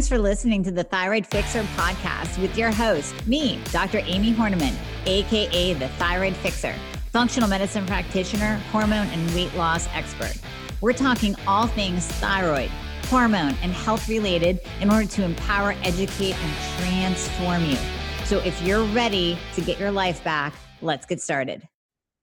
[0.00, 3.98] Thanks for listening to the Thyroid Fixer podcast with your host, me, Dr.
[3.98, 6.74] Amie Hornaman, AKA the Thyroid Fixer,
[7.12, 10.32] functional medicine practitioner, hormone and weight loss expert.
[10.80, 12.70] We're talking all things thyroid,
[13.08, 17.76] hormone, and health related in order to empower, educate, and transform you.
[18.24, 21.68] So if you're ready to get your life back, let's get started.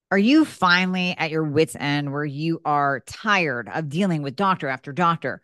[0.09, 4.67] Are you finally at your wits' end where you are tired of dealing with doctor
[4.67, 5.43] after doctor?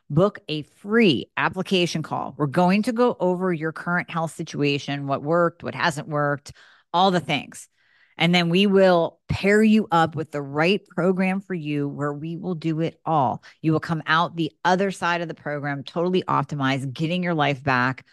[0.11, 2.35] book a free application call.
[2.37, 6.51] We're going to go over your current health situation, what worked, what hasn't worked,
[6.93, 7.69] all the things.
[8.17, 12.37] And then we will pair you up with the right program for you where we
[12.37, 13.41] will do it all.
[13.61, 17.63] You will come out the other side of the program totally optimized, getting your life
[17.63, 18.05] back.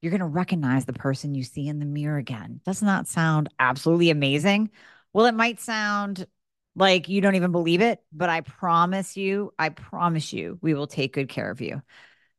[0.00, 2.60] You're going to recognize the person you see in the mirror again.
[2.66, 4.70] Doesn't that sound absolutely amazing?
[5.12, 6.26] Well, it might sound
[6.74, 10.86] like you don't even believe it, but I promise you, I promise you, we will
[10.86, 11.82] take good care of you.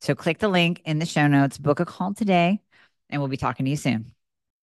[0.02, 2.60] So click the link in the show notes, book a call today,
[3.10, 4.12] and we'll be talking to you soon.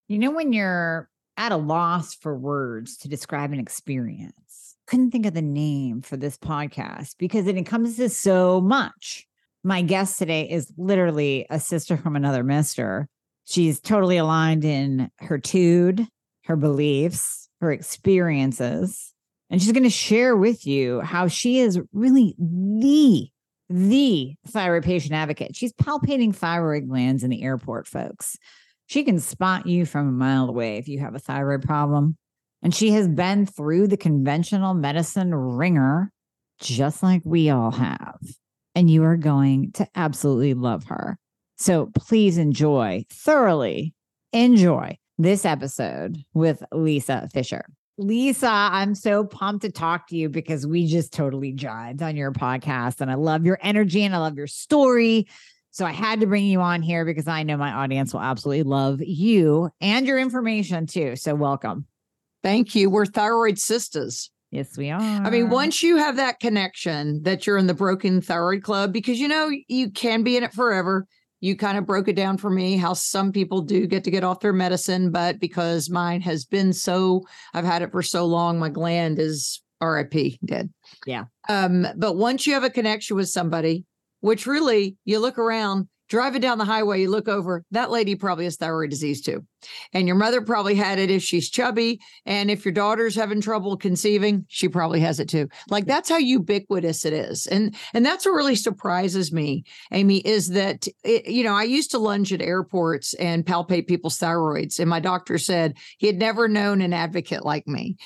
[0.08, 5.24] You know, when you're at a loss for words to describe an experience, couldn't think
[5.24, 9.26] of the name for this podcast because it encompasses so much.
[9.62, 13.08] My guest today is literally a sister from another mister.
[13.44, 16.06] She's totally aligned in her tude,
[16.44, 19.14] her beliefs, her experiences,
[19.50, 23.28] and she's going to share with you how she is really the
[23.68, 25.54] the thyroid patient advocate.
[25.54, 28.36] She's palpating thyroid glands in the airport, folks.
[28.86, 32.16] She can spot you from a mile away if you have a thyroid problem.
[32.62, 36.10] And she has been through the conventional medicine wringer,
[36.60, 38.18] just like we all have.
[38.74, 41.16] And you are going to absolutely love her.
[41.56, 43.94] So please enjoy, thoroughly
[44.32, 47.64] enjoy this episode with Lisa Fischer.
[47.98, 52.32] Lisa, I'm so pumped to talk to you because we just totally jived on your
[52.32, 55.28] podcast and I love your energy and I love your story.
[55.70, 58.64] So I had to bring you on here because I know my audience will absolutely
[58.64, 61.14] love you and your information too.
[61.16, 61.86] So welcome.
[62.42, 62.90] Thank you.
[62.90, 64.30] We're thyroid sisters.
[64.50, 65.00] Yes, we are.
[65.00, 69.20] I mean, once you have that connection that you're in the Broken Thyroid Club, because
[69.20, 71.06] you know you can be in it forever
[71.40, 74.24] you kind of broke it down for me how some people do get to get
[74.24, 77.24] off their medicine, but because mine has been so,
[77.54, 80.70] I've had it for so long, my gland is RIP dead.
[81.06, 81.24] Yeah.
[81.48, 83.84] Um, but once you have a connection with somebody,
[84.20, 88.44] which really you look around, driving down the highway, you look over, that lady probably
[88.44, 89.46] has thyroid disease too.
[89.92, 92.00] And your mother probably had it if she's chubby.
[92.26, 95.48] And if your daughter's having trouble conceiving, she probably has it too.
[95.68, 97.46] Like that's how ubiquitous it is.
[97.46, 101.92] And and that's what really surprises me, Amie, is that it, you know, I used
[101.92, 104.80] to lunge at airports and palpate people's thyroids.
[104.80, 107.96] And my doctor said he had never known an advocate like me.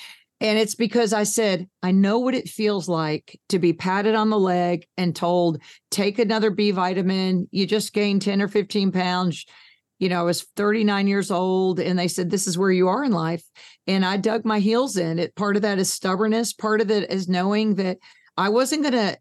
[0.41, 4.29] And it's because I said, I know what it feels like to be patted on
[4.29, 7.47] the leg and told, take another B vitamin.
[7.51, 9.45] You just gained 10 or 15 pounds.
[9.97, 13.05] You know, I was 39 years old and they said, this is where you are
[13.05, 13.43] in life.
[13.87, 15.19] And I dug my heels in.
[15.19, 16.51] It part of that is stubbornness.
[16.51, 17.97] Part of it is knowing that
[18.37, 19.17] I wasn't going to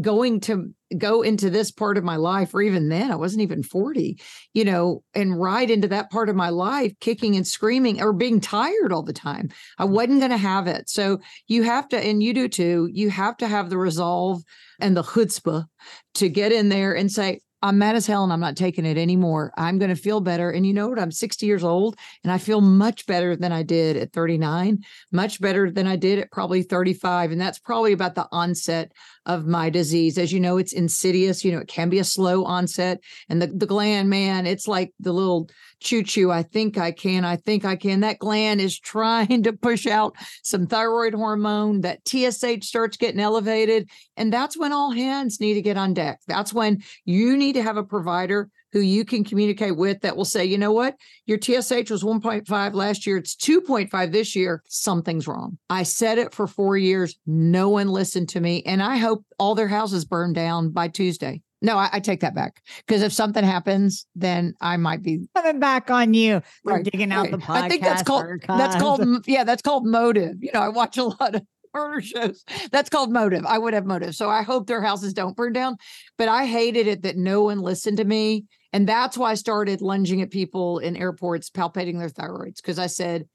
[0.00, 3.62] going to go into this part of my life, or even then, I wasn't even
[3.62, 4.18] 40,
[4.54, 8.40] you know, and ride into that part of my life, kicking and screaming or being
[8.40, 9.50] tired all the time.
[9.78, 9.90] I mm.
[9.90, 10.88] wasn't going to have it.
[10.88, 14.42] So you have to, and you do too, you have to have the resolve
[14.80, 15.66] and the chutzpah
[16.14, 18.98] to get in there and say, I'm mad as hell and I'm not taking it
[18.98, 19.52] anymore.
[19.56, 20.50] I'm going to feel better.
[20.50, 20.98] And you know what?
[20.98, 25.40] I'm 60 years old and I feel much better than I did at 39, much
[25.40, 27.30] better than I did at probably 35.
[27.30, 28.92] And that's probably about the onset
[29.26, 30.18] of my disease.
[30.18, 31.44] As you know, it's insidious.
[31.44, 33.00] You know, it can be a slow onset.
[33.28, 35.48] And the, the gland, man, it's like the little
[35.80, 36.30] choo choo.
[36.30, 37.24] I think I can.
[37.24, 38.00] I think I can.
[38.00, 41.82] That gland is trying to push out some thyroid hormone.
[41.82, 43.88] That TSH starts getting elevated.
[44.16, 46.20] And that's when all hands need to get on deck.
[46.26, 50.24] That's when you need to have a provider who you can communicate with that will
[50.24, 50.96] say, you know what,
[51.26, 55.58] your TSH was 1.5 last year, it's 2.5 this year, something's wrong.
[55.68, 57.16] I said it for four years.
[57.26, 58.62] No one listened to me.
[58.64, 61.42] And I hope all their houses burn down by Tuesday.
[61.62, 65.60] No, I, I take that back because if something happens, then I might be coming
[65.60, 66.42] back on you.
[66.64, 67.30] Right, digging out right.
[67.30, 67.62] the podcast.
[67.62, 70.42] I think that's called that's called yeah, that's called motive.
[70.42, 71.42] You know, I watch a lot of
[71.74, 72.44] murder shows.
[72.70, 73.44] That's called motive.
[73.46, 74.14] I would have motive.
[74.14, 75.76] So I hope their houses don't burn down.
[76.18, 79.82] But I hated it that no one listened to me and that's why I started
[79.82, 83.26] lunging at people in airports, palpating their thyroids, because I said,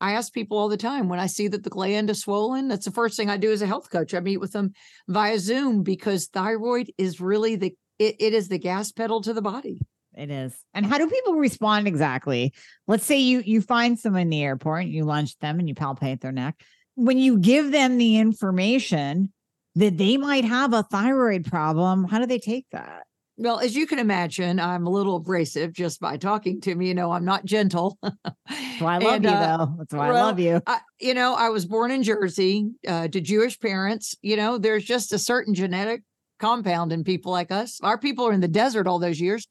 [0.00, 2.84] I ask people all the time when I see that the gland is swollen, that's
[2.84, 4.14] the first thing I do as a health coach.
[4.14, 4.72] I meet with them
[5.08, 9.40] via Zoom because thyroid is really the it, it is the gas pedal to the
[9.40, 9.80] body.
[10.14, 10.54] It is.
[10.74, 12.52] And how do people respond exactly?
[12.86, 16.20] Let's say you you find someone in the airport, you lunch them and you palpate
[16.20, 16.62] their neck.
[16.96, 19.32] When you give them the information
[19.76, 23.02] that they might have a thyroid problem, how do they take that?
[23.38, 26.88] Well, as you can imagine, I'm a little abrasive just by talking to me.
[26.88, 27.98] You know, I'm not gentle.
[28.02, 29.74] That's why I love and, you, uh, though.
[29.78, 30.62] That's why well, I love you.
[30.66, 34.14] I, you know, I was born in Jersey uh, to Jewish parents.
[34.22, 36.02] You know, there's just a certain genetic
[36.38, 37.78] compound in people like us.
[37.82, 39.46] Our people are in the desert all those years.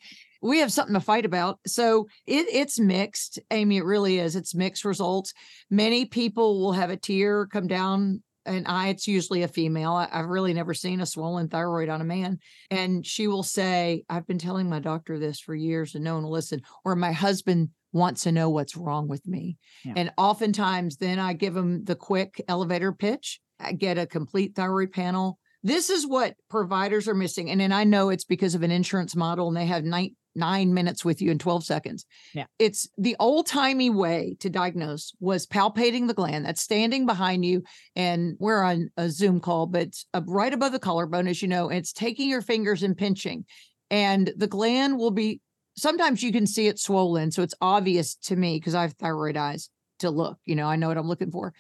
[0.46, 1.60] We have something to fight about.
[1.66, 3.78] So it, it's mixed, Amie.
[3.78, 4.36] It really is.
[4.36, 5.34] It's mixed results.
[5.70, 9.94] Many people will have a tear come down an eye, it's usually a female.
[9.94, 12.40] I, have really never seen a swollen thyroid on a man.
[12.70, 16.24] And she will say, I've been telling my doctor this for years and no one
[16.24, 16.62] will listen.
[16.84, 19.58] Or my husband wants to know what's wrong with me.
[19.84, 19.94] Yeah.
[19.96, 23.40] And oftentimes then I give them the quick elevator pitch.
[23.60, 25.40] I get a complete thyroid panel.
[25.64, 27.50] This is what providers are missing.
[27.50, 30.74] And then I know it's because of an insurance model and they have night nine
[30.74, 32.06] minutes with you in 12 seconds.
[32.34, 32.46] Yeah.
[32.60, 37.64] It's the old timey way to diagnose was palpating the gland that's standing behind you.
[37.96, 41.70] And we're on a Zoom call, but it's right above the collarbone, as you know,
[41.70, 43.46] it's taking your fingers and pinching.
[43.90, 45.42] And the gland will be
[45.78, 47.32] sometimes you can see it swollen.
[47.32, 50.76] So it's obvious to me because I have thyroid eyes to look, you know, I
[50.76, 51.54] know what I'm looking for.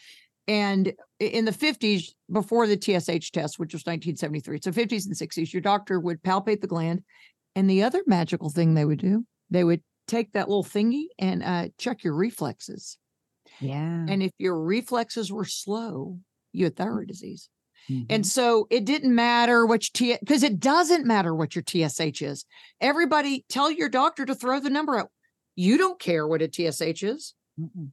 [0.48, 5.52] And in the 50s, before the TSH test, which was 1973, so 50s and 60s,
[5.52, 7.04] your doctor would palpate the gland
[7.56, 11.44] and the other magical thing they would do, they would take that little thingy and
[11.44, 12.98] uh, check your reflexes.
[13.60, 14.06] Yeah.
[14.08, 16.20] And if your reflexes were slow,
[16.52, 17.50] you had thyroid disease.
[17.90, 18.06] Mm-hmm.
[18.10, 22.46] And so it didn't matter which T because it doesn't matter what your TSH is.
[22.82, 25.10] Everybody tell your doctor to throw the number out.
[25.56, 27.34] You don't care what a TSH is.
[27.60, 27.92] Mm-mm.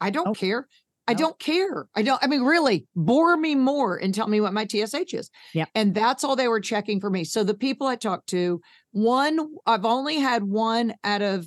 [0.00, 0.36] I don't Nope.
[0.38, 0.68] care.
[1.06, 1.86] I don't care.
[1.94, 5.30] I don't, I mean, really bore me more and tell me what my TSH is.
[5.52, 5.66] Yeah.
[5.74, 7.24] And that's all they were checking for me.
[7.24, 8.60] So the people I talked to,
[8.92, 11.46] one, I've only had one out of,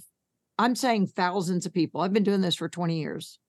[0.60, 2.02] I'm saying thousands of people.
[2.02, 3.40] I've been doing this for 20 years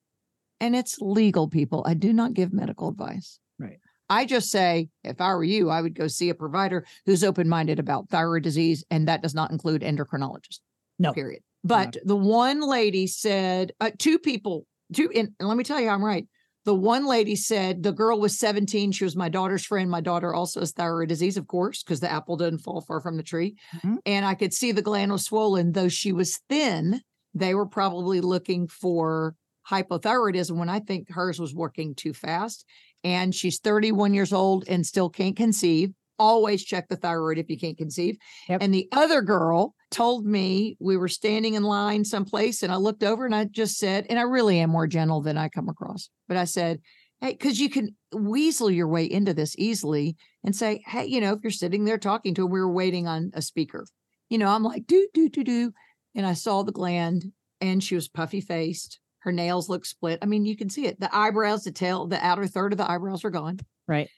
[0.61, 1.85] and it's legal people.
[1.87, 3.39] I do not give medical advice.
[3.59, 3.79] Right.
[4.11, 7.49] I just say, if I were you, I would go see a provider who's open
[7.49, 8.85] minded about thyroid disease.
[8.91, 10.61] And that does not include endocrinologists.
[10.99, 11.13] No.
[11.13, 11.43] Period.
[11.65, 15.89] But the one lady said, uh, two people two and, and let me tell you
[15.89, 16.27] i'm right
[16.65, 20.35] the one lady said the girl was 17 she was my daughter's friend my daughter
[20.35, 23.57] also has thyroid disease of course because the apple doesn't fall far from the tree
[23.83, 23.99] Mhm.
[24.07, 27.01] and i could see the gland was swollen though she was thin
[27.35, 29.35] they were probably looking for
[29.71, 32.65] hypothyroidism when i think hers was working too fast
[33.05, 37.59] and she's 31 years old and still can't conceive always check the thyroid if you
[37.59, 38.17] can't conceive
[38.49, 38.63] Yep.
[38.63, 43.03] and the other girl told me we were standing in line someplace and I looked
[43.03, 46.11] over and I just said, and I really am more gentle than I come across,
[46.27, 46.81] but I said,
[47.21, 51.33] Hey, because you can weasel your way into this easily and say, Hey, you know,
[51.33, 53.87] if you're sitting there talking to him, we were waiting on a speaker.
[54.29, 55.73] You know, I'm like, do, do, do, do.
[56.15, 57.25] And I saw the gland
[57.61, 59.01] and she was puffy faced.
[59.21, 60.21] Her nails look split.
[60.23, 61.01] I mean, you can see it.
[61.01, 63.59] The eyebrows, the tail, the outer third of the eyebrows are gone.
[63.89, 64.09] Right.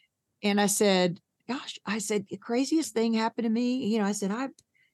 [0.42, 1.20] And I said,
[1.50, 3.84] Gosh, I said, the craziest thing happened to me.
[3.86, 4.52] You know, I said, I've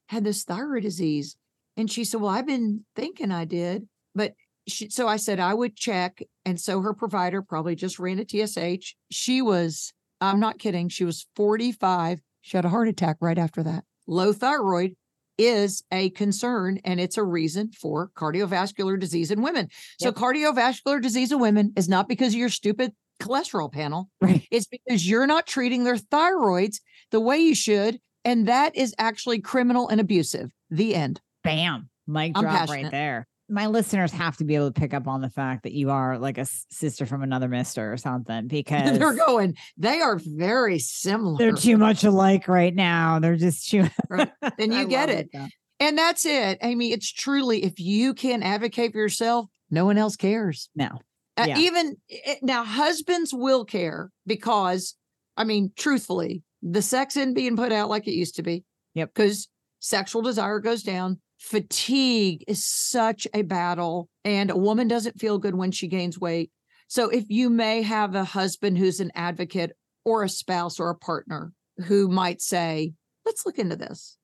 [0.08, 1.36] had this thyroid disease.
[1.76, 3.86] And she said, Well, I've been thinking I did.
[4.14, 4.32] But
[4.66, 6.22] she, so I said, I would check.
[6.46, 8.94] And so her provider probably just ran a TSH.
[9.10, 9.92] She was,
[10.22, 12.20] I'm not kidding, she was 45.
[12.40, 13.84] She had a heart attack right after that.
[14.06, 14.96] Low thyroid
[15.36, 19.68] is a concern and it's a reason for cardiovascular disease in women.
[20.00, 24.10] So, cardiovascular disease in women is not because of your stupid cholesterol panel.
[24.20, 24.46] Right.
[24.50, 26.76] It's because you're not treating their thyroids
[27.10, 27.98] the way you should.
[28.24, 30.50] And that is actually criminal and abusive.
[30.70, 31.20] The end.
[31.44, 31.88] Bam.
[32.06, 33.26] Mic I'm drop right there.
[33.48, 36.18] My listeners have to be able to pick up on the fact that you are
[36.18, 41.38] like a sister from another mister or something because They're going, they are very similar.
[41.38, 43.20] they're too much alike right now.
[43.20, 43.86] They're just too.
[44.08, 44.30] Right.
[44.58, 45.52] Then you get love it.
[45.78, 46.58] And that's it.
[46.62, 50.68] Amie, it's truly, if you can advocate for yourself, no one else cares.
[50.74, 50.98] No.
[51.36, 51.58] Uh, Yeah.
[51.58, 54.94] even it, now, husbands will care because,
[55.36, 58.64] I mean, truthfully, the sex isn't being put out like it used to be.
[58.94, 59.12] Yep.
[59.14, 61.20] Because sexual desire goes down.
[61.38, 66.50] Fatigue is such a battle, and a woman doesn't feel good when she gains weight.
[66.88, 69.72] So, if you may have a husband who's an advocate
[70.04, 71.52] or a spouse or a partner
[71.84, 72.94] who might say,
[73.26, 74.16] let's look into this.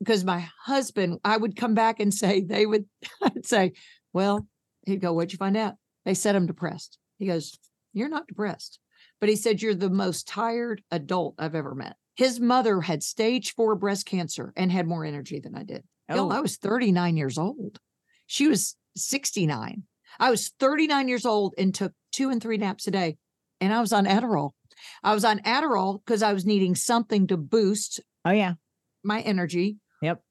[0.00, 2.86] Because my husband, I would come back and say, they would,
[3.22, 3.72] I'd say,
[4.12, 4.46] well,
[4.86, 5.74] he'd go, what'd you find out?
[6.06, 6.96] They said I'm depressed.
[7.18, 7.58] He goes,
[7.92, 8.78] You're not depressed.
[9.20, 11.96] But he said, You're the most tired adult I've ever met.
[12.14, 15.84] His mother had stage four breast cancer and had more energy than I did.
[16.08, 16.30] Oh.
[16.30, 17.78] I was 39 years old.
[18.26, 19.82] She was 69.
[20.18, 23.18] I was 39 years old and took two and three naps a day.
[23.60, 24.52] And I was on Adderall.
[25.02, 28.54] I was on Adderall because I was needing something to boost Oh yeah.
[29.02, 29.76] my energy.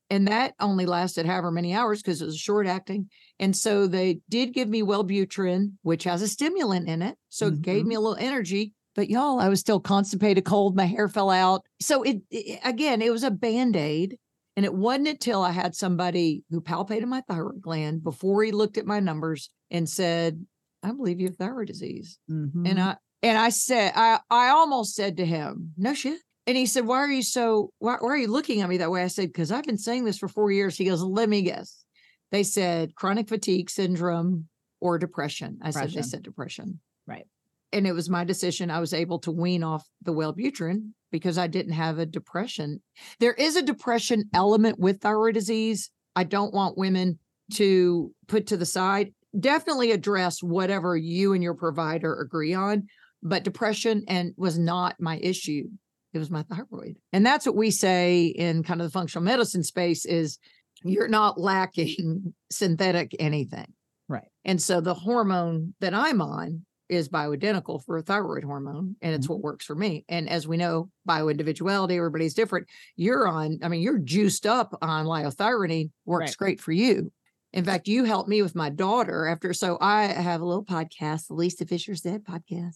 [0.10, 3.10] And that only lasted however many hours because it was short acting.
[3.40, 7.18] And so they did give me Wellbutrin, which has a stimulant in it.
[7.30, 7.88] So it gave Mm-hmm.
[7.90, 8.74] me a little energy.
[8.94, 10.76] But y'all, I was still constipated, cold.
[10.76, 11.64] My hair fell out.
[11.82, 14.18] So it, it again, it was a band aid.
[14.56, 18.78] And it wasn't until I had somebody who palpated my thyroid gland before he looked
[18.78, 20.46] at my numbers and said,
[20.82, 22.20] I believe you have thyroid disease.
[22.32, 22.70] Mhm.
[22.70, 26.20] And I and I said, I I almost said to him, no shit.
[26.48, 28.92] And he said, Why are you so why, why are you looking at me that
[28.92, 29.04] way?
[29.04, 30.78] I said, Because I've been saying this for four years.
[30.78, 31.84] He goes, Let me guess.
[32.32, 34.48] They said chronic fatigue syndrome
[34.82, 35.60] or depression.
[35.62, 36.80] I said they said depression.
[37.08, 37.28] Right.
[37.72, 38.72] And it was my decision.
[38.72, 42.82] I was able to wean off the Wellbutrin because I didn't have a depression.
[43.20, 45.90] There is a depression element with thyroid disease.
[46.16, 47.20] I don't want women
[47.54, 49.14] to put to the side.
[49.38, 52.88] Definitely address whatever you and your provider agree on,
[53.22, 55.68] but depression and was not my issue.
[56.16, 56.96] It was my thyroid.
[57.14, 60.40] And that's what we say in kind of the functional medicine space is
[60.84, 63.68] you're not lacking synthetic anything.
[64.08, 64.28] Right.
[64.44, 69.26] And so the hormone that I'm on is bioidentical for a thyroid hormone, and it's
[69.26, 69.34] mm-hmm.
[69.34, 70.06] what works for me.
[70.08, 72.68] And as we know, bioindividuality, everybody's different.
[72.96, 76.38] You're on, I mean, you're juiced up on liothyronine, works Right.
[76.38, 77.12] great for you.
[77.56, 79.54] In fact, you helped me with my daughter after.
[79.54, 82.76] So I have a little podcast, the Lisa Fischer Said podcast.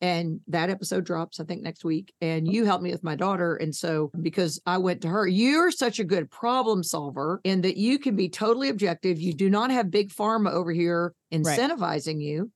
[0.00, 2.14] And that episode drops, I think, next week.
[2.22, 3.56] And you helped me with my daughter.
[3.56, 7.76] And so, because I went to her, you're such a good problem solver in that
[7.76, 9.20] you can be totally objective.
[9.20, 12.50] You do not have big pharma over here incentivizing you.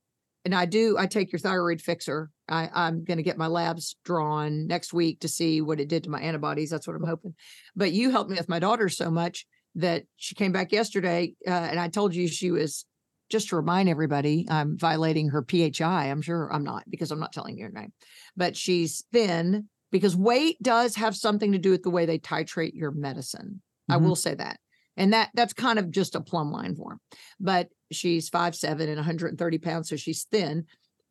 [0.45, 2.31] And I do, I take your thyroid fixer.
[2.47, 6.05] I, I'm going to get my labs drawn next week to see what it did
[6.05, 6.71] to my antibodies.
[6.71, 7.35] That's what I'm hoping.
[7.75, 9.45] But you helped me with my daughter so much
[9.75, 11.33] that she came back yesterday.
[11.45, 12.85] Uh, and I told you she was
[13.29, 16.09] just to remind everybody, I'm violating her PHI.
[16.09, 17.93] I'm sure I'm not because I'm not telling you her name,
[18.35, 22.73] but she's thin because weight does have something to do with the way they titrate
[22.73, 23.61] your medicine.
[23.87, 24.03] I Mhm.
[24.03, 24.59] will say that.
[24.97, 26.99] And that that's kind of just a plumb line for him.
[27.39, 30.65] But she's five seven and 130 pounds, so she's thin.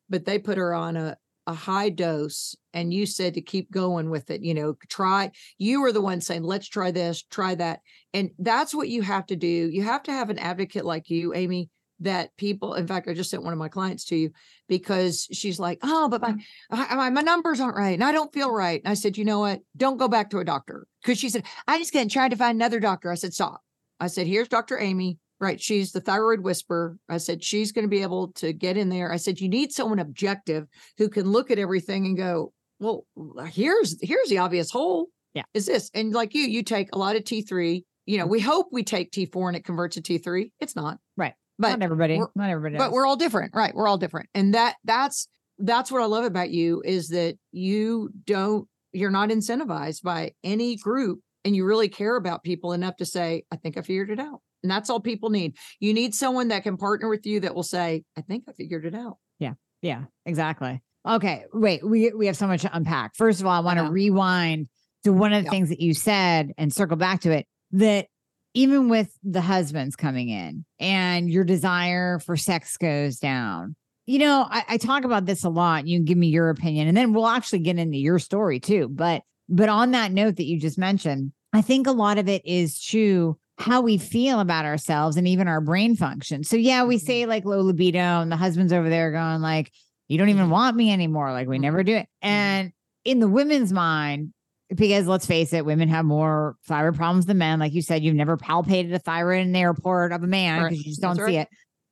[0.09, 1.17] But they put her on a
[1.49, 4.43] a high dose, and you said to keep going with it.
[4.43, 5.31] You know, try.
[5.57, 7.81] You were the one saying, "Let's try this, try that,"
[8.13, 9.47] and that's what you have to do.
[9.47, 11.69] You have to have an advocate like you, Amie.
[12.01, 14.29] That people, in fact, I just sent one of my clients to you
[14.69, 16.35] because she's like, "Oh, but my
[16.69, 19.39] I- my numbers aren't right, and I don't feel right." And I said, "You know
[19.39, 19.61] what?
[19.75, 22.55] Don't go back to a doctor." Because she said, "I just gonna try to find
[22.55, 23.63] another doctor." I said, "Stop."
[23.99, 24.79] I said, here's Dr.
[24.79, 25.17] Amie.
[25.39, 25.59] Right.
[25.61, 26.97] She's the thyroid whisperer.
[27.07, 29.11] I said, she's going to be able to get in there.
[29.11, 30.67] I said, you need someone objective
[30.97, 33.05] who can look at everything and go, well,
[33.47, 35.07] here's, here's the obvious hole.
[35.33, 35.43] Yeah.
[35.53, 35.89] Is this.
[35.93, 39.11] And like you, you take a lot of T3, you know, we hope we take
[39.11, 40.51] T4 and it converts to T3.
[40.59, 40.97] It's not.
[41.15, 41.33] Right.
[41.57, 42.19] But not everybody.
[42.35, 42.77] Not everybody.
[42.77, 45.27] but we're all different right we're all different and that that's
[45.57, 50.77] that's what i love about you is that you don't you're not incentivized by any
[50.77, 54.21] group and you really care about people enough to say i think i figured it
[54.21, 57.53] out and that's all people need you need someone that can partner with you that
[57.55, 60.03] will say i think i figured it out Yeah, Yeah.
[60.25, 60.81] exactly.
[61.07, 63.15] Okay, wait, we we have so much to unpack.
[63.15, 63.89] First of all, I want to know.
[63.91, 64.67] rewind
[65.05, 65.51] to one of the Yeah.
[65.51, 68.07] things that you said and circle back to it that
[68.53, 73.75] even with the husbands coming in and your desire for sex goes down.
[74.07, 75.87] You know, I, I talk about this a lot.
[75.87, 78.89] You can give me your opinion, and then we'll actually get into your story too.
[78.89, 82.45] But but on that note that you just mentioned, I think a lot of it
[82.45, 86.43] is true how we feel about ourselves and even our brain function.
[86.43, 87.01] So yeah, we Mhm.
[87.01, 89.71] say like low libido, and the husband's over there going like,
[90.07, 91.61] "You don't even want me anymore." Like we Mhm.
[91.61, 92.07] never do it.
[92.21, 92.71] And
[93.03, 94.33] in the women's mind,
[94.73, 97.59] because let's face it, women have more thyroid problems than men.
[97.59, 100.69] Like you said, you've never palpated a thyroid in the airport of a man Right.
[100.69, 101.35] because you just don't see right.
[101.35, 101.47] it.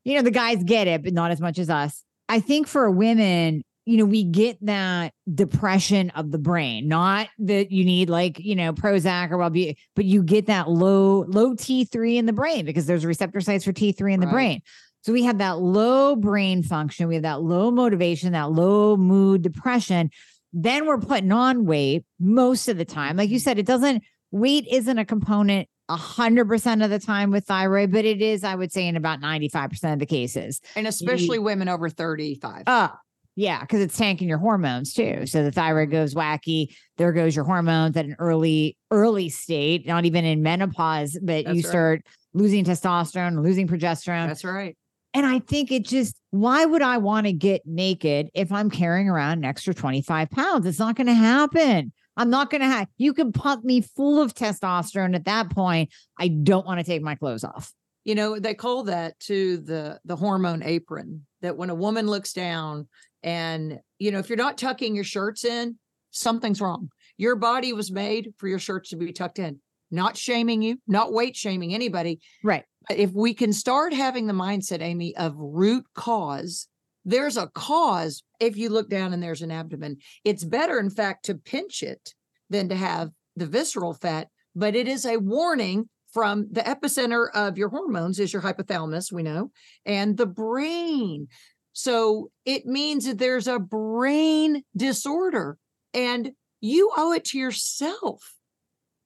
[0.05, 2.03] You know, the guys get it, but not as much as us.
[2.29, 7.71] I think for women, you know, we get that depression of the brain, not that
[7.71, 11.55] you need like, you know, Prozac or well be, but you get that low, low
[11.55, 14.33] T3 in the brain because there's receptor sites for T3 in the Right.
[14.33, 14.61] brain.
[15.03, 19.41] So we have that low brain function, we have that low motivation, that low mood,
[19.41, 20.11] depression.
[20.51, 23.15] Then we're putting on weight most of the time.
[23.15, 23.43] Like you mm-hmm.
[23.43, 27.91] said, it doesn't, weight isn't a component a hundred percent of the time with thyroid,
[27.91, 30.59] but it is, I would say, in about 95% of the cases.
[30.75, 32.91] and especially women over 35 Oh,
[33.37, 35.25] yeah, because it's tanking your hormones too.
[35.27, 36.75] So the thyroid goes wacky.
[36.97, 41.55] There goes your hormones at an early, early state, not even in menopause, but That's
[41.55, 41.65] you right.
[41.65, 42.01] start
[42.33, 44.27] losing testosterone, losing progesterone.
[44.27, 44.75] that's right
[45.13, 49.07] And I think it just, why would I want to get naked if I'm carrying
[49.07, 50.65] around an extra 25 pounds?
[50.65, 51.93] It's not going to happen.
[52.17, 55.91] I'm not going to have, you can pump me full of testosterone at that point.
[56.19, 57.71] I don't want to take my clothes off.
[58.03, 62.33] you know, they call that to the the hormone apron that when a woman looks
[62.33, 62.87] down
[63.23, 65.77] and you know, if you're not tucking your shirts in,
[66.11, 66.89] something's wrong.
[67.17, 69.59] Your body was made for your shirts to be tucked in.
[69.89, 72.19] Not shaming you, not weight shaming anybody.
[72.43, 72.63] Right.
[72.87, 76.67] But if we can start having the mindset, Amie, of root cause,
[77.05, 79.97] there's a cause if you look down and there's an abdomen.
[80.23, 82.13] It's better, in fact, to pinch it
[82.49, 87.57] than to have the visceral fat, but it is a warning from the epicenter of
[87.57, 89.51] your hormones is your hypothalamus, we know,
[89.85, 91.27] and the brain.
[91.77, 95.59] So it means that there's a brain disorder
[95.93, 98.33] and you owe it to yourself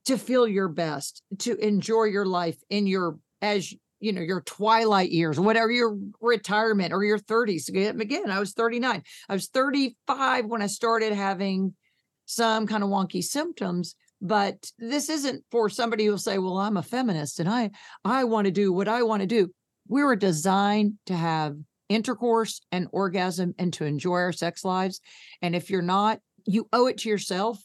[0.05, 5.11] to feel your best, to enjoy your life in your, as you know, your twilight
[5.11, 7.67] years, whatever your retirement or your 30s.
[7.67, 9.03] Again, I was 39.
[9.27, 11.73] I was 35 when I started having
[12.25, 16.83] some kind of wonky symptoms but this isn't for somebody who'll say well i'm a
[16.83, 17.69] feminist and i
[18.05, 19.51] i want to do what i want to do
[19.89, 21.55] we were designed to have
[21.91, 25.01] intercourse and orgasm and to enjoy our sex lives
[25.41, 27.60] and if you're not you owe it to yourself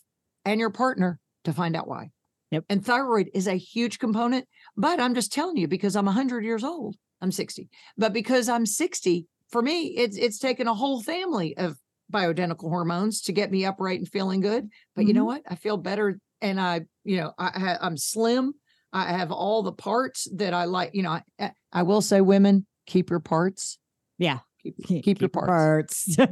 [0.44, 2.10] and your partner to find out why
[2.50, 6.44] yep and thyroid is a huge component but i'm just telling you because i'm 100
[6.44, 11.02] years old i'm 60 but because i'm 60 for me it's it's taken a whole
[11.02, 11.76] family of
[12.12, 15.08] bioidentical hormones to get me upright and feeling good but mm-hmm.
[15.08, 18.54] you know what i feel better and I, you know, I I'm slim.
[18.92, 20.90] I have all the parts that I like.
[20.94, 23.78] You know, I, I will say, women, keep your parts.
[24.18, 26.16] Yeah, keep, keep, keep your parts.
[26.16, 26.30] parts.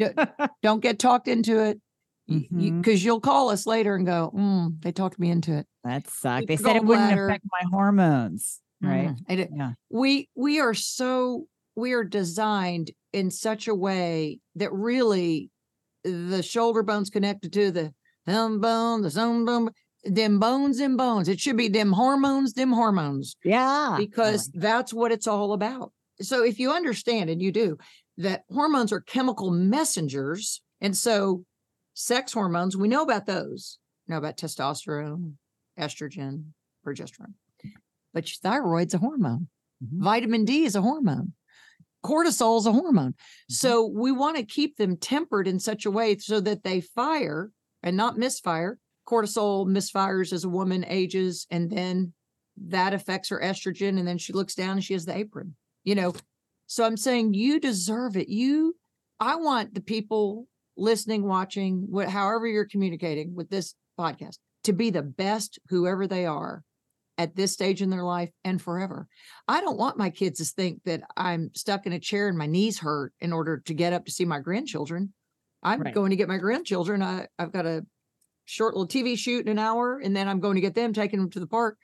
[0.63, 1.81] Don't get talked into it
[2.27, 3.03] because Mhm.
[3.05, 5.67] you, will call us later and go, mm, they talked me into it.
[5.85, 6.47] That sucked.
[6.49, 8.61] They said it wouldn't affect my hormones.
[8.81, 9.09] Right.
[9.09, 9.73] Mm, I did- Yeah.
[9.91, 15.51] we we are so we are designed in such a way that really
[16.05, 17.93] the shoulder bones connected to the
[18.27, 19.71] thumb bone, the thumb bone,
[20.05, 21.29] them bones and bones.
[21.29, 23.95] It should be them hormones, them hormones, Yeah.
[23.99, 25.93] because that's what it's all about.
[26.21, 27.79] So if you understand, and you do,
[28.19, 31.45] that hormones are chemical messengers, and so
[31.95, 33.79] sex hormones, we know about those.
[34.07, 35.35] We know about testosterone,
[35.79, 36.45] estrogen,
[36.87, 37.35] progesterone,
[38.13, 39.49] but your thyroid's a hormone.
[39.83, 40.03] Mhm.
[40.03, 41.33] Vitamin D is a hormone.
[42.05, 43.13] Cortisol is a hormone.
[43.13, 43.55] Mm-hmm.
[43.55, 47.51] So we want to keep them tempered in such a way so that they fire
[47.83, 48.79] and not misfire.
[49.09, 52.13] Cortisol misfires as a woman ages, and then
[52.57, 53.99] that affects her estrogen.
[53.99, 56.15] And then she looks down and she has the apron, you know.
[56.67, 58.29] So I'm saying you deserve it.
[58.29, 58.75] You,
[59.21, 64.91] I want the people listening, watching, what, however you're communicating with this podcast to be
[64.91, 66.65] the best, whoever they are
[67.17, 69.07] at this stage in their life and forever.
[69.47, 72.47] I don't want my kids to think that I'm stuck in a chair and my
[72.47, 75.13] knees hurt in order to get up to see my grandchildren.
[75.63, 75.95] I'm Right.
[75.95, 77.03] going to get my grandchildren.
[77.03, 77.87] I, I've got a
[78.47, 81.21] short little TV shoot in an hour, and then I'm going to get them, taking
[81.21, 81.79] them to the park.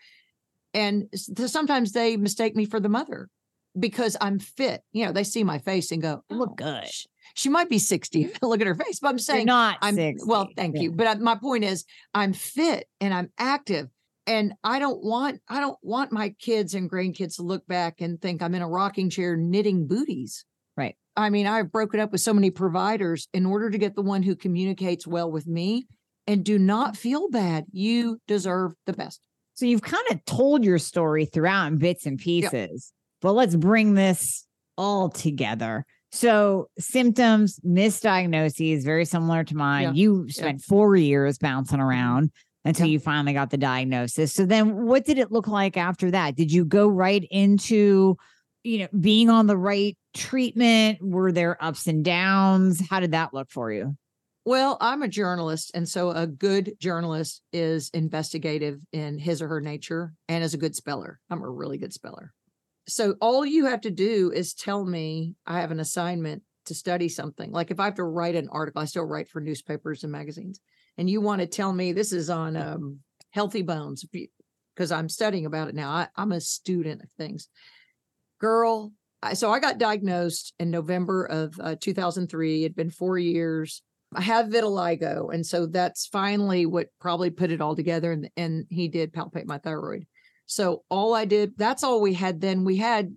[0.74, 3.28] And sometimes they mistake me for the mother
[3.78, 4.82] because I'm fit.
[4.92, 6.84] You know, they see my face and go, look "Oh, good."
[7.34, 8.28] She might be 60.
[8.42, 8.98] Look at her face.
[8.98, 10.26] But I'm You're saying not I'm 60.
[10.26, 10.82] well, thank Yeah.
[10.82, 10.92] you.
[10.92, 13.88] But I, my point is, I'm fit and I'm active,
[14.26, 18.20] and I don't want I don't want my kids and grandkids to look back and
[18.20, 20.44] think I'm in a rocking chair knitting booties.
[20.76, 20.96] Right.
[21.16, 24.22] I mean, I've broken up with so many providers in order to get the one
[24.24, 25.86] who communicates well with me.
[26.26, 27.64] And do not feel bad.
[27.72, 29.20] You deserve the best.
[29.54, 33.94] So you've kind of told your story throughout in bits and pieces, but let's bring
[33.94, 35.84] this all together.
[36.12, 39.82] So symptoms, misdiagnoses, very similar to mine.
[39.82, 39.92] Yeah.
[39.92, 41.86] You spent four years bouncing mm-hmm.
[41.86, 42.30] around
[42.64, 42.92] until Yeah.
[42.92, 44.32] you finally got the diagnosis.
[44.32, 46.36] So then what did it look like after that?
[46.36, 48.16] Did you go right into,
[48.64, 50.98] you know, being on the right treatment?
[51.00, 52.82] Were there ups and downs?
[52.88, 53.96] How did that look for you?
[54.46, 59.60] Well, I'm a journalist, and so a good journalist is investigative in his or her
[59.60, 61.20] nature and is a good speller.
[61.28, 62.32] I'm a really good speller.
[62.90, 67.08] So all you have to do is tell me I have an assignment to study
[67.08, 67.50] something.
[67.50, 70.60] Like if I have to write an article, I still write for newspapers and magazines,
[70.98, 72.98] and you want to tell me this is on um,
[73.30, 74.04] healthy bones
[74.74, 75.90] because I'm studying about it now.
[75.90, 77.48] I, I'm a student of things.
[78.40, 82.64] Girl, I, so I got diagnosed in November of uh, 2003.
[82.64, 83.82] It'd been four years.
[84.14, 88.12] I have vitiligo, and so that's finally what probably put it all together.
[88.12, 90.06] And and he did palpate my thyroid.
[90.50, 92.64] So all I did, that's all we had then.
[92.64, 93.14] We had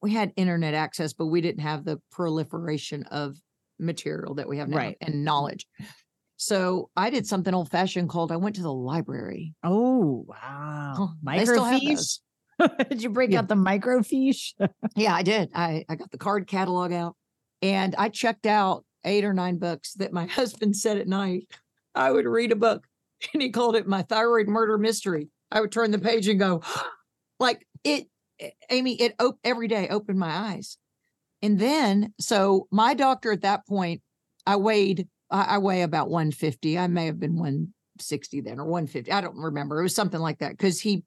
[0.00, 3.36] we had internet access, but we didn't have the proliferation of
[3.78, 4.96] material that we have now Right.
[5.02, 5.66] and knowledge.
[6.38, 9.54] So I did something old fashioned called I went to the library.
[9.62, 10.94] Oh, wow.
[10.96, 11.06] Huh,
[11.36, 12.20] they still have Microfiche?
[12.88, 13.40] did you break Yeah.
[13.40, 14.54] out the microfiche?
[14.96, 15.50] Yeah, I did.
[15.54, 17.16] I, I got the card catalog out
[17.60, 21.48] and I checked out eight or nine books that my husband said at night
[21.94, 22.86] I would read a book
[23.34, 25.28] and he called it my thyroid murder mystery.
[25.52, 26.62] I would turn the page and go,
[27.38, 28.06] like it
[28.70, 30.76] Amie, it op- every day opened my eyes.
[31.42, 34.00] And then, so my doctor at that point,
[34.46, 36.78] I weighed, I, I weigh about 150.
[36.78, 39.12] I may have been 160 then or 150.
[39.12, 39.78] I don't remember.
[39.78, 40.58] It was something like that.
[40.58, 41.04] Cause he,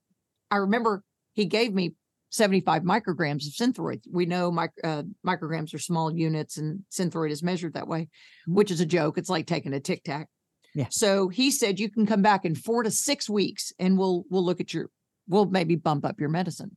[0.52, 1.04] I remember
[1.34, 1.96] he gave me
[2.30, 4.02] 75 micrograms of synthroid.
[4.12, 8.10] We know mic- uh, micrograms are small units and synthroid is measured that way,
[8.48, 8.56] Mhm.
[8.56, 9.18] which is a joke.
[9.18, 10.28] It's like taking a tic tac.
[10.76, 10.88] Yeah.
[10.92, 14.44] So he said you can come back in four to six weeks and we'll we'll
[14.46, 14.90] look at your
[15.28, 16.76] we'll maybe bump up your medicine.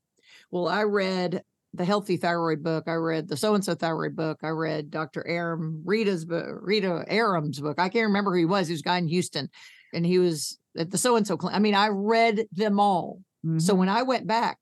[0.50, 1.42] Well, I read
[1.74, 2.84] the healthy thyroid book.
[2.86, 4.38] I read the so and so thyroid book.
[4.42, 5.22] I read Dr.
[5.28, 7.78] Arem Ridha's book, Ridha Arem's book.
[7.78, 8.68] I can't remember who he was.
[8.68, 9.50] He was a guy in Houston,
[9.92, 11.36] and he was at the so and so.
[11.36, 11.56] Clinic.
[11.56, 13.20] I mean, I read them all.
[13.58, 13.78] So Mhm.
[13.78, 14.58] when I went back,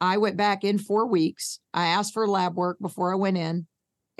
[0.00, 1.60] I went back in four weeks.
[1.72, 3.66] I asked for lab work before I went in,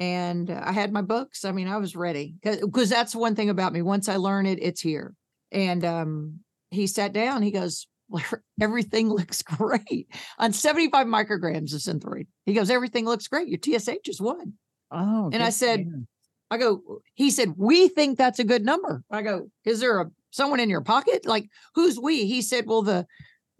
[0.01, 1.45] and I had my books.
[1.45, 3.83] I mean, I was ready because that's one thing about me.
[3.83, 5.15] Once I learn it, it's here.
[5.53, 7.43] And um, he sat down.
[7.43, 8.25] He goes, well,
[8.61, 10.09] everything looks great
[10.39, 12.27] on 75 micrograms of synthroid.
[12.47, 13.49] He goes, everything looks great.
[13.49, 14.55] Your TSH is one.
[14.91, 16.07] oh, and I said, you.
[16.51, 19.05] I go, he said, we think that's a good number.
[19.11, 21.27] I go, is there a someone in your pocket?
[21.27, 22.25] Like, who's we?
[22.25, 23.07] He said, well, the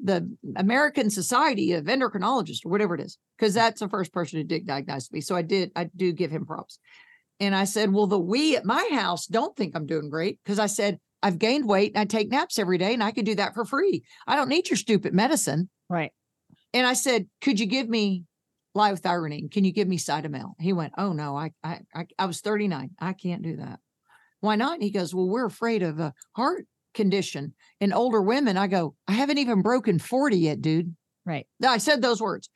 [0.03, 4.45] the American Society of Endocrinologists or whatever it is, because that's the first person who
[4.45, 5.21] did diagnose me.
[5.21, 6.79] So I did, I do give him props.
[7.39, 10.59] And I said, well, the we at my house don't think I'm doing great because
[10.59, 13.35] I said, I've gained weight and I take naps every day and I could do
[13.37, 14.05] that for free.
[14.27, 15.69] I don't need your stupid medicine.
[15.89, 16.13] right.
[16.73, 18.25] And I said, could you give me
[18.77, 19.51] liothyronine?
[19.51, 20.53] Can you give me Cytomel?
[20.61, 22.91] He went, oh no, I, I, I, I was 39.
[23.01, 23.81] I can't do that.
[24.41, 24.75] Why not?
[24.75, 28.57] And he goes, well, we're afraid of a heart condition in older women.
[28.57, 30.95] I go, I haven't even broken 40 yet, dude.
[31.25, 31.47] Right.
[31.65, 32.51] I said those words.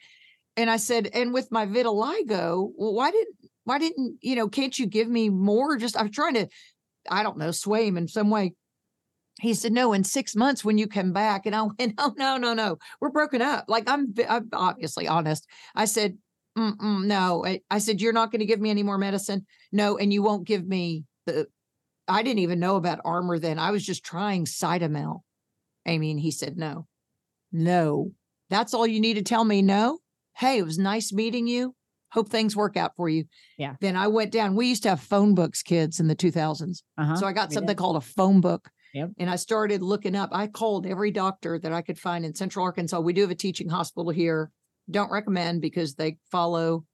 [0.57, 4.79] And I said, and with my vitiligo, well, why didn't, why didn't, you know, can't
[4.79, 5.77] you give me more?
[5.77, 6.49] Just, I'm trying to,
[7.11, 8.55] I don't know, sway him in some way.
[9.41, 11.47] He said, no, in six months when you come back.
[11.47, 13.65] And I went, oh, no, no, no, we're broken up.
[13.69, 15.47] Like I'm, I'm obviously honest.
[15.75, 16.19] I said,
[16.57, 17.45] Mm-mm, no.
[17.45, 19.45] I, I said, you're not going to give me any more medicine.
[19.73, 19.99] No.
[19.99, 21.49] And you won't give me the,
[22.07, 23.59] I didn't even know about Armour then.
[23.59, 25.21] I was just trying Cytomel.
[25.87, 26.87] Amie, and he said, no,
[27.53, 28.13] no.
[28.51, 29.63] That's all you need to tell me.
[29.63, 29.99] No.
[30.37, 31.75] Hey, it was nice meeting you.
[32.13, 33.25] Hope things work out for you.
[33.59, 33.75] Yeah.
[33.81, 34.55] Then I went down.
[34.55, 36.83] We used to have phone books, kids, in the 2000s.
[36.97, 37.17] Uh-huh.
[37.17, 37.79] So I got we something did.
[37.79, 38.71] called a phone book.
[38.93, 39.11] Yep.
[39.19, 40.31] And I started looking up.
[40.33, 43.01] I called every doctor that I could find in Central Arkansas.
[43.01, 44.53] We do have a teaching hospital here.
[44.89, 46.85] Don't recommend because they follow,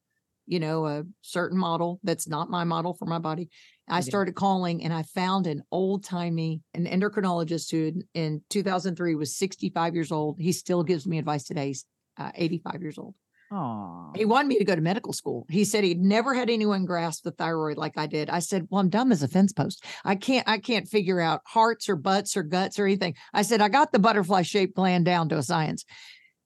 [0.46, 3.50] you know, a certain model that's not my model for my body.
[3.90, 9.14] I started calling and I found an old timey, an endocrinologist who in- in 2003
[9.14, 10.36] was 65 years old.
[10.38, 11.68] He still gives me advice today.
[11.68, 11.84] He's
[12.16, 13.14] uh, 85 years old.
[13.52, 14.12] Aw.
[14.14, 15.44] He wanted me to go to medical school.
[15.50, 18.30] He said he'd never had anyone grasp the thyroid like I did.
[18.30, 19.84] I said, "Well, I'm dumb as a fence post.
[20.04, 20.48] I can't.
[20.48, 23.90] I can't figure out hearts or butts or guts or anything." I said, "I got
[23.90, 25.84] the butterfly shaped gland down to a science."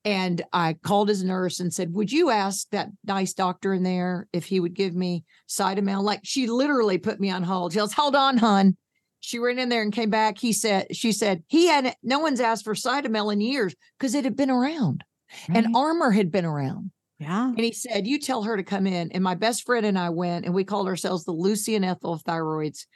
[0.04, 4.28] And I called his nurse and said, "Would you ask that nice doctor in there
[4.32, 7.72] if he would give me Cytomel?" Like she literally put me on hold.
[7.72, 8.76] She goes, "Hold on, hon."
[9.20, 10.38] She ran in there and came back.
[10.38, 14.24] He said, "She said he had no one's asked for Cytomel in years because it
[14.24, 15.04] had been around
[15.48, 17.46] and Armour had been around." yeah.
[17.46, 19.10] And he said, You tell her to come in.
[19.12, 22.12] And my best friend and I went and we called ourselves the Lucy and Ethel
[22.12, 22.86] of thyroids.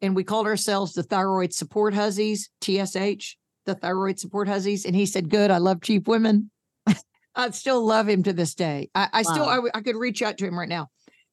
[0.00, 4.84] And we called ourselves the thyroid support hussies, TSH, the thyroid support hussies.
[4.84, 5.50] And he said, Good.
[5.50, 6.50] I love cheap women.
[7.36, 8.90] I still love him to this day.
[8.94, 9.50] I, I still, Wow.
[9.50, 10.88] I, w- I could reach out to him right now.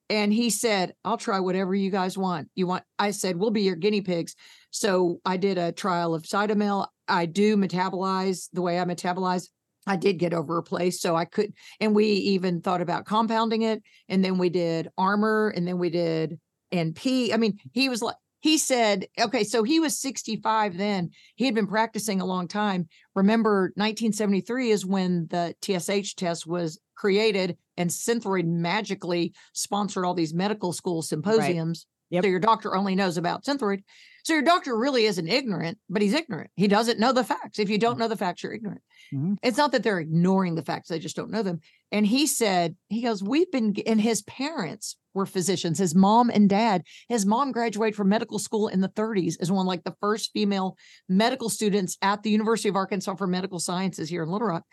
[0.10, 2.50] And he said, I'll try whatever you guys want.
[2.56, 4.36] You want, I said, we'll be your guinea pigs.
[4.70, 6.88] So I did a trial of Cytomel.
[7.08, 9.48] I do metabolize the way I metabolize.
[9.88, 11.02] I did get over a place.
[11.02, 13.82] So I could, and we even thought about compounding it.
[14.10, 16.40] And then we did Armour and then we did
[16.74, 17.34] NP.
[17.34, 21.12] I mean, he was like, he said, okay, so he was 65 then.
[21.36, 22.90] He had been practicing a long time.
[23.16, 30.34] Remember, 1973 is when the TSH test was created and Synthroid magically sponsored all these
[30.34, 31.86] medical school symposiums.
[32.10, 32.26] Yep.
[32.26, 33.84] So your doctor only knows about Synthroid.
[34.26, 36.52] So your doctor really isn't ignorant, but he's ignorant.
[36.58, 37.60] He doesn't know the facts.
[37.60, 38.82] If you don't know the facts, you're ignorant.
[39.14, 39.38] Mhm.
[39.42, 41.62] It's not that they're ignoring the facts, they just don't know them.
[41.94, 46.50] And he said, he goes, We've been, and his parents were physicians, his mom and
[46.50, 46.84] dad.
[47.10, 50.78] His mom graduated from medical school in the 30s as one like the first female
[51.08, 54.64] medical students at the University of Arkansas for Medical Sciences here in Little Rock.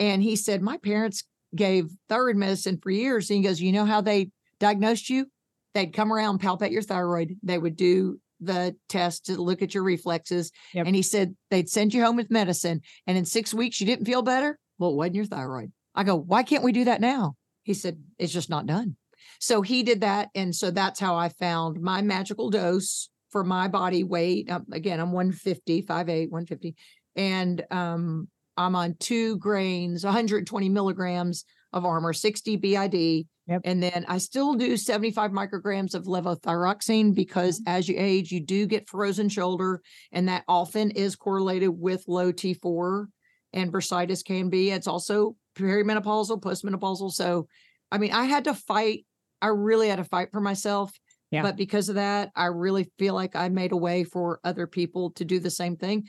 [0.00, 3.30] And he said, My parents gave thyroid medicine for years.
[3.30, 5.26] And he goes, You know how they diagnosed you?
[5.74, 7.36] They'd come around, palpate your thyroid.
[7.42, 10.52] They would do the test to look at your reflexes.
[10.72, 10.86] Yep.
[10.86, 12.82] And he said they'd send you home with medicine.
[13.06, 14.58] And in six weeks, you didn't feel better.
[14.78, 15.72] Well, it wasn't your thyroid.
[15.94, 17.34] I go, Why can't we do that now?
[17.64, 18.96] He said, It's just not done.
[19.38, 20.28] So he did that.
[20.34, 24.50] And so that's how I found my magical dose for my body weight.
[24.50, 26.74] Um, again, I'm 150, 5'8, 150.
[27.16, 33.26] And um, I'm on two grains, 120 milligrams of Armour, 60 BID.
[33.48, 33.62] Yep.
[33.64, 37.76] And then I still do 75 micrograms of levothyroxine because Mm-hmm.
[37.76, 39.80] as you age, you do get frozen shoulder,
[40.12, 43.06] and that often is correlated with low T4
[43.54, 44.70] and bursitis can be.
[44.70, 47.12] It's also perimenopausal, postmenopausal.
[47.12, 47.48] So,
[47.90, 49.06] I mean, I had to fight.
[49.40, 50.92] I really had to fight for myself.
[51.30, 51.42] Yeah.
[51.42, 55.10] But because of that, I really feel like I made a way for other people
[55.12, 56.08] to do the same thing.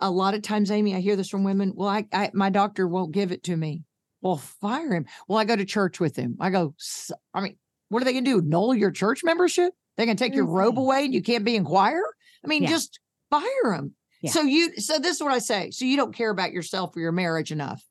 [0.00, 1.72] A lot of times, Amie, I hear this from women.
[1.74, 3.82] Well, I, I my doctor won't give it to me.
[4.22, 5.06] Well, fire him.
[5.28, 6.36] Well, I go to church with him.
[6.40, 7.56] I go, "S- I mean,
[7.88, 8.40] what are they gonna do?
[8.42, 9.72] Null your church membership?
[9.96, 12.02] They can take your robe away and you can't be in choir?
[12.44, 12.70] I mean, Yeah.
[12.70, 12.98] just
[13.30, 13.94] fire him.
[14.22, 14.30] Yeah.
[14.30, 15.70] So you so this is what I say.
[15.70, 17.84] So you don't care about yourself or your marriage enough.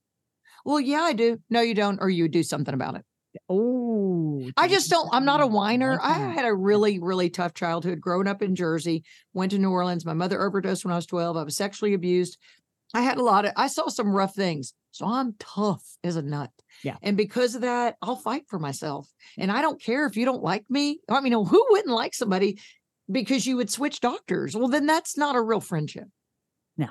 [0.66, 1.40] Well, yeah, I do.
[1.50, 3.06] No, you don't, or you would do something about it.
[3.50, 6.00] Oh, I just don't, I'm not a whiner.
[6.02, 10.06] I had a really, really tough childhood growing up in Jersey, went to New Orleans.
[10.06, 11.38] My mother overdosed when I was 12.
[11.38, 12.38] I was sexually abused.
[12.94, 14.74] I had a lot of, I saw some rough things.
[14.92, 16.52] So I'm tough as a nut.
[16.84, 16.98] Yeah.
[17.02, 19.10] And because of that, I'll fight for myself.
[19.40, 21.00] And I don't care if you don't like me.
[21.10, 22.60] I mean, who wouldn't like somebody
[23.12, 24.56] because you would switch doctors?
[24.56, 26.08] Well, then that's not a real friendship.
[26.78, 26.90] No,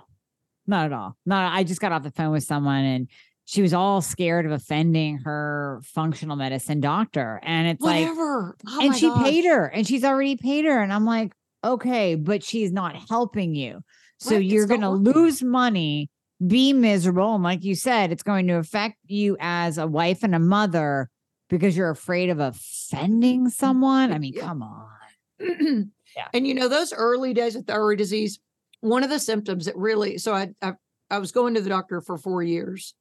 [0.67, 1.17] not at all.
[1.25, 3.09] No, I just got off the phone with someone and
[3.45, 7.41] she was all scared of offending her functional medicine doctor.
[7.43, 8.57] And it's like, Whatever.
[8.69, 9.25] Oh and she gosh.
[9.25, 10.81] paid her and she's already paid her.
[10.83, 11.33] And I'm like,
[11.65, 13.81] okay, but she's not helping you.
[14.19, 16.09] So it's you're going to lose money,
[16.47, 17.35] be miserable.
[17.35, 21.11] And like you said, it's going to affect you as a wife and a mother
[21.51, 24.13] because you're afraid of offending someone.
[24.13, 24.43] I mean, Yeah.
[24.43, 25.91] come on.
[26.15, 26.29] Yeah.
[26.35, 28.39] And you know, those early days of thyroid disease,
[28.83, 30.75] one of the symptoms that really, so I, I,
[31.11, 32.93] I was going to the doctor for four years.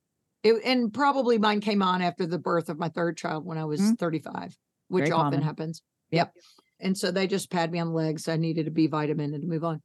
[0.43, 3.65] It, and probably mine came on after the birth of my third child when I
[3.65, 3.97] was Mhm.
[3.99, 5.41] 35, which Very often common.
[5.43, 5.81] happens.
[6.11, 6.33] Yep.
[6.35, 6.43] Yep.
[6.79, 8.27] And so they just pat me on the legs.
[8.27, 9.81] I needed a B vitamin and to move on.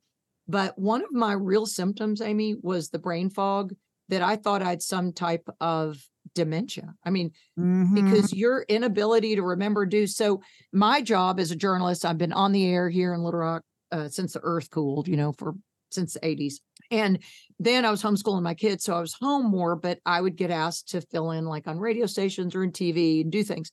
[0.48, 3.74] But one of my real symptoms, Amie, was the brain fog
[4.08, 5.98] that I thought I had some type of
[6.34, 6.94] dementia.
[7.04, 7.94] I mean, Mhm.
[7.94, 10.40] because your inability to remember do so
[10.72, 14.08] my job as a journalist i've been on the air here in little rock uh,
[14.08, 15.54] since the earth cooled you know for
[15.90, 17.18] since the 80s and
[17.58, 20.50] then i was homeschooling my kids so i was home more but i would get
[20.50, 23.70] asked to fill in like on radio stations or in tv and do things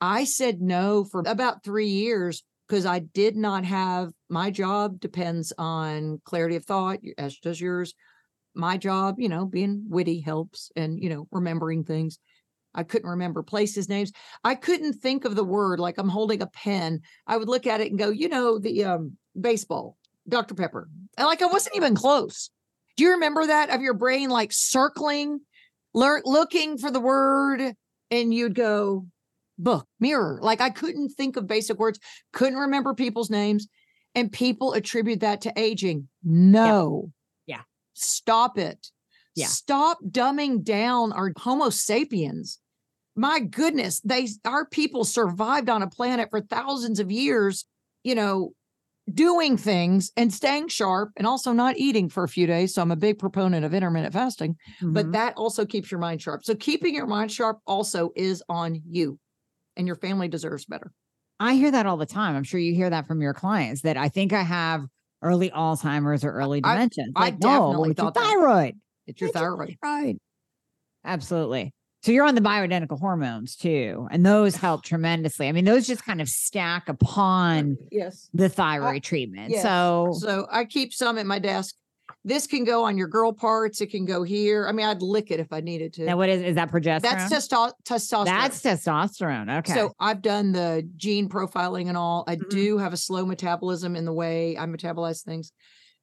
[0.00, 5.52] i said no for about three years because i did not have my job depends
[5.58, 7.94] on clarity of thought as does yours
[8.54, 12.18] my job you know being witty helps and you know remembering things
[12.76, 14.12] I couldn't remember places names.
[14.44, 17.00] I couldn't think of the word like I'm holding a pen.
[17.26, 19.96] I would look at it and go, you know, the um, baseball,
[20.28, 20.54] Dr.
[20.54, 20.88] Pepper.
[21.16, 22.50] And like I wasn't even close.
[22.96, 25.40] Do you remember that of your brain like circling,
[25.94, 27.74] learn looking for the word,
[28.10, 29.06] and you'd go
[29.58, 30.38] book, mirror.
[30.42, 31.98] Like I couldn't think of basic words,
[32.32, 33.68] couldn't remember people's names,
[34.14, 36.08] and people attribute that to aging.
[36.22, 37.12] No.
[37.46, 37.62] Yeah.
[37.94, 38.88] Stop it.
[39.34, 39.46] Yeah.
[39.46, 42.58] Stop dumbing down our Homo sapiens
[43.16, 47.64] my goodness, they our people survived on a planet for thousands of years,
[48.04, 48.52] you know,
[49.12, 52.74] doing things and staying sharp and also not eating for a few days.
[52.74, 54.56] So I'm a big proponent of intermittent fasting,
[54.92, 55.12] but Mhm.
[55.12, 56.44] that also keeps your mind sharp.
[56.44, 59.18] So keeping your mind sharp also is on you
[59.76, 60.92] and your family deserves better.
[61.38, 62.34] I hear that all the time.
[62.34, 64.86] I'm sure you hear that from your clients that I think I have
[65.22, 67.04] early Alzheimer's or early dementia.
[67.14, 68.36] I like, no, definitely it's your thought that.
[68.38, 68.74] thyroid.
[69.06, 69.76] It's your It's your thyroid.
[69.82, 70.16] Right.
[71.04, 71.72] Absolutely.
[72.02, 75.48] So you're on the bioidentical hormones too, and those help tremendously.
[75.48, 78.28] I mean, those just kind of stack upon Yes.
[78.32, 79.50] the thyroid treatment.
[79.50, 79.62] yes.
[79.62, 81.74] So So I keep some at my desk.
[82.24, 83.80] This can go on your girl parts.
[83.80, 84.68] It can go here.
[84.68, 86.04] I mean, I'd lick it if I needed to.
[86.04, 87.02] now what is is that progesterone?
[87.02, 88.24] That's testo- testosterone.
[88.26, 89.58] That's testosterone.
[89.58, 89.72] Okay.
[89.74, 92.22] So I've done the gene profiling and all.
[92.28, 92.48] I Mhm.
[92.50, 95.50] do have a slow metabolism in the way I metabolize things.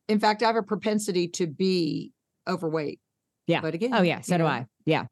[0.09, 2.11] In fact, I have a propensity to be
[2.47, 2.99] overweight.
[3.47, 3.61] Yeah.
[3.61, 4.65] But again, oh yeah, so do know, I.
[4.85, 5.05] Yeah.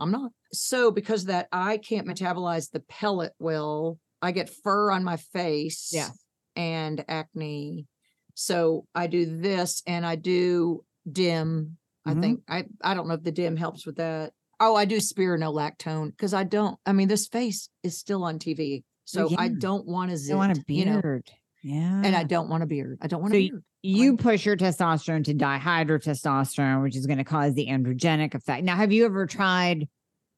[0.00, 0.30] I'm not.
[0.52, 3.98] So because that, I can't metabolize the pellet well.
[4.20, 5.90] I get fur on my face.
[5.92, 6.08] Yeah.
[6.56, 7.86] And acne.
[8.34, 11.76] So I do this and I do dim.
[12.04, 12.20] I Mhm.
[12.20, 14.32] think I I don't know if the dim helps with that.
[14.60, 16.78] Oh, I do spironolactone because I don't.
[16.86, 20.56] I mean, this face is still on TV, so I don't want to I want
[20.56, 21.30] a you know, beard.
[21.62, 22.02] yeah.
[22.04, 22.98] and I don't want a beard.
[23.00, 23.64] I don't want So a beard.
[23.82, 28.64] You push your testosterone to dihydrotestosterone, which is going to cause the androgenic effect.
[28.64, 29.88] Now, have you ever tried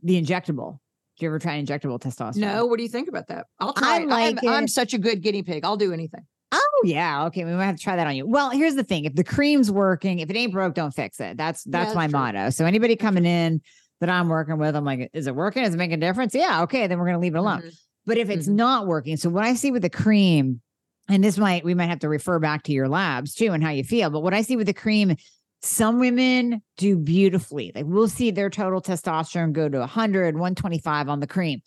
[0.02, 0.78] the injectable?
[1.18, 2.36] Do you ever try injectable testosterone?
[2.38, 3.46] No, what do you think about that?
[3.60, 4.00] I'll try.
[4.00, 5.64] I like I'm, I'm such a good guinea pig.
[5.64, 6.26] I'll do anything.
[6.52, 7.26] Oh yeah.
[7.26, 7.44] Okay.
[7.44, 8.26] We might have to try that on you.
[8.26, 9.04] Well, here's the thing.
[9.04, 11.36] If the cream's working, if it ain't broke, don't fix it.
[11.36, 12.18] That's that's that's my true.
[12.18, 12.50] motto.
[12.50, 13.60] So anybody coming in
[14.00, 15.62] that I'm working with, I'm like, is it working?
[15.64, 16.34] Is it making a difference?
[16.34, 16.62] Yeah.
[16.62, 16.86] Okay.
[16.86, 17.62] Then we're gonna leave it alone.
[17.62, 17.76] Mhm.
[18.06, 18.54] But if it's Mhm.
[18.54, 20.60] not working, so what I see with the cream,
[21.08, 23.70] and this might we might have to refer back to your labs too and how
[23.70, 25.16] you feel, but what I see with the cream,
[25.62, 27.72] Some women do beautifully.
[27.74, 31.60] Like we'll see their total testosterone go to 100, 125 on the cream.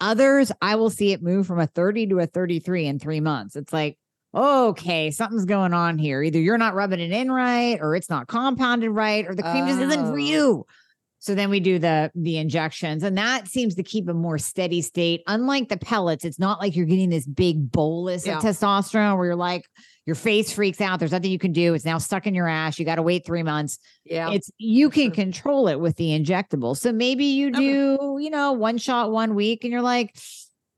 [0.00, 3.54] Others, I will see it move from a 30 to a 33 in three months.
[3.54, 3.96] It's like,
[4.34, 6.20] okay, something's going on here.
[6.20, 9.68] Either you're not rubbing it in right, or it's not compounded right, or the cream
[9.68, 10.16] just isn't for Oh.
[10.16, 10.66] you.
[11.24, 14.82] So then we do the the injections, and that seems to keep a more steady
[14.82, 15.22] state.
[15.26, 18.36] Unlike the pellets, it's not like you're getting this big bolus Yeah.
[18.36, 19.64] of testosterone where you're like
[20.04, 20.98] your face freaks out.
[20.98, 21.72] There's nothing you can do.
[21.72, 22.78] It's now stuck in your ass.
[22.78, 23.78] You got to wait three months.
[24.04, 24.32] Yeah.
[24.32, 26.76] It's you can control it with the injectable.
[26.76, 30.14] So maybe you do, you know, one shot one week, and you're like,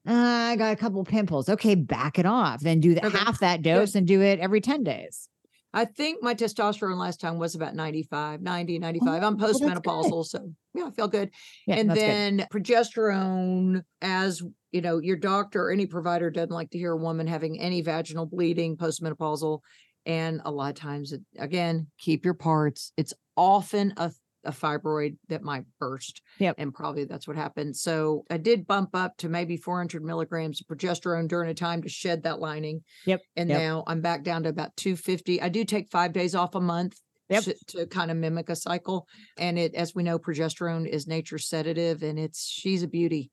[0.08, 1.48] uh, I got a couple pimples.
[1.48, 2.60] Okay, back it off.
[2.60, 3.18] Then do the, Okay.
[3.18, 5.28] half that dose and do it every ten days.
[5.76, 9.22] I think my testosterone last time was about 95, 90, 95.
[9.22, 10.24] I'm Oh, well, postmenopausal.
[10.24, 11.30] So yeah, I feel good.
[11.66, 12.08] Yeah, and that's good.
[12.08, 16.96] then progesterone, as you know, your doctor or any provider doesn't like to hear a
[16.96, 19.60] woman having any vaginal bleeding postmenopausal.
[20.06, 22.92] And a lot of times, it, again, keep your parts.
[22.96, 24.10] It's often a,
[24.46, 26.22] a fibroid that might burst.
[26.38, 26.58] Yep.
[26.58, 27.76] And probably that's what happened.
[27.76, 31.88] So I did bump up to maybe 400 milligrams of progesterone during a time to
[31.88, 32.82] shed that lining.
[33.04, 33.66] Yep, And yep.
[33.66, 35.40] now I'm back down to about 250.
[35.42, 37.44] I do take five days off a month Yep.
[37.44, 39.06] to, to kind of mimic a cycle.
[39.36, 43.30] And it, as we know, progesterone is nature's sedative, and it's she's a beauty.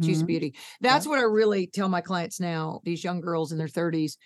[0.00, 0.26] She's a Mhm.
[0.26, 0.54] beauty.
[0.80, 2.80] That's what I really tell my clients now.
[2.84, 4.18] These young girls in their 30s.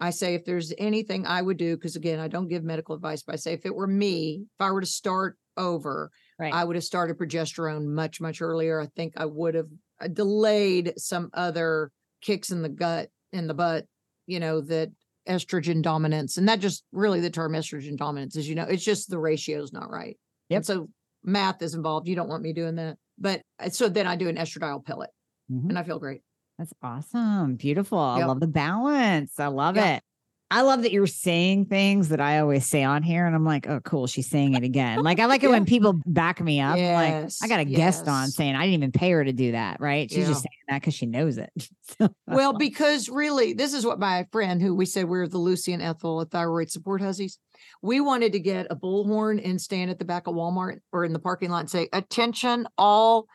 [0.00, 3.22] I say if there's anything I would do, because again, I don't give medical advice,
[3.22, 6.52] but I say if it were me, if I were to start over, Right.
[6.52, 8.80] I would have started progesterone much, much earlier.
[8.80, 9.68] I think I would have
[10.00, 13.86] uh, delayed some other kicks in the gut, in the butt,
[14.26, 14.90] you know, that
[15.28, 16.36] estrogen dominance.
[16.36, 19.62] And that just really the term estrogen dominance is, you know, it's just the ratio
[19.62, 20.18] is not right.
[20.48, 20.56] Yep.
[20.56, 20.88] And so
[21.22, 22.08] math is involved.
[22.08, 22.96] You don't want me doing that.
[23.18, 25.10] But uh, so then I do an estradiol pellet
[25.52, 25.68] Mhm.
[25.70, 26.22] and I feel great.
[26.58, 27.54] That's awesome.
[27.56, 27.98] Beautiful.
[27.98, 29.38] I love the balance.
[29.38, 29.96] I love Yeah.
[29.96, 30.02] it.
[30.50, 33.26] I love that you're saying things that I always say on here.
[33.26, 34.06] And I'm like, oh, cool.
[34.06, 35.02] She's saying it again.
[35.02, 36.76] Like, I like it when people back me up.
[36.76, 39.52] I'm like, I got a guest on saying I didn't even pay her to do
[39.52, 39.80] that.
[39.80, 40.10] Right.
[40.10, 41.50] She's just saying that because she knows it.
[41.98, 45.72] So, Well, because really, this is what my friend, who we said we're the Lucy
[45.74, 47.38] and Ethel at Thyroid Support Hussies,
[47.82, 51.12] we wanted to get a bullhorn and stand at the back of Walmart or in
[51.12, 53.26] the parking lot and say, "Attention, all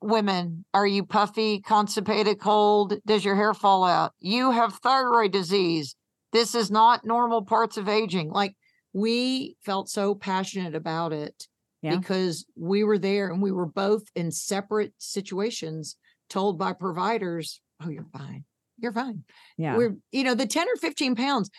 [0.00, 0.64] women!
[0.72, 2.94] Are you puffy, constipated, cold?
[3.04, 4.12] Does your hair fall out?
[4.20, 5.96] You have thyroid disease.
[6.32, 8.54] This is not normal parts of aging." Like
[8.92, 11.46] we felt so passionate about it
[11.82, 11.96] Yeah.
[11.96, 15.96] because we were there and we were both in separate situations
[16.28, 18.44] told by providers, oh, you're fine.
[18.78, 19.24] You're fine.
[19.58, 19.76] yeah.
[19.76, 21.50] We're, you know, the 10 or 15 pounds.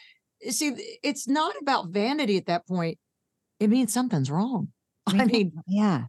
[0.50, 2.98] See, it's not about vanity at that point.
[3.60, 4.70] It means something's wrong.
[5.08, 6.06] I mean, yeah.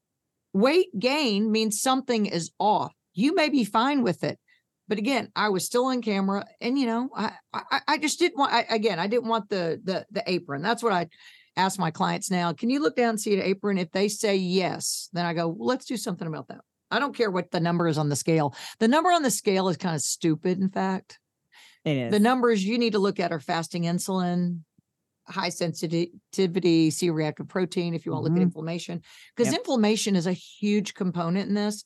[0.53, 2.93] weight gain means something is off.
[3.15, 4.39] You may be fine with it.
[4.89, 8.39] But again, I was still on camera and you know, I I, I just didn't
[8.39, 10.63] want I, again, I didn't want the the the apron.
[10.63, 11.09] That's what I
[11.57, 12.53] ask my clients now.
[12.53, 13.79] Can you look down and see an apron?
[13.79, 16.61] If they say yes, then I go, well, let's do something about that.
[16.91, 18.55] I don't care what the number is on the scale.
[18.79, 21.19] The number on the scale is kind of stupid, in fact.
[21.85, 22.11] It is.
[22.11, 24.61] The numbers you need to look at are fasting insulin,
[25.27, 28.43] high sensitivity C reactive protein, if you want to look Mhm.
[28.43, 29.03] at inflammation,
[29.37, 29.61] because Yep.
[29.61, 31.85] inflammation is a huge component in this.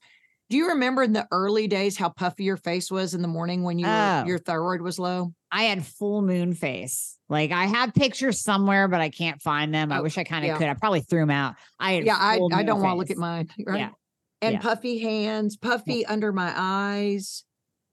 [0.48, 3.62] Do you remember in the early days how puffy your face was in the morning
[3.64, 4.26] when you were, Oh.
[4.26, 5.32] your thyroid was low?
[5.50, 7.18] I had full moon face.
[7.28, 9.90] Like I have pictures somewhere, but I can't find them.
[9.90, 10.58] I Oh, wish I kind of yeah.
[10.58, 10.68] could.
[10.68, 11.56] I probably threw them out.
[11.80, 13.78] I had Yeah, I, I don't want to look at mine, right?
[13.80, 13.90] Yeah.
[14.42, 14.60] And yeah.
[14.60, 17.42] puffy hands, puffy under my eyes.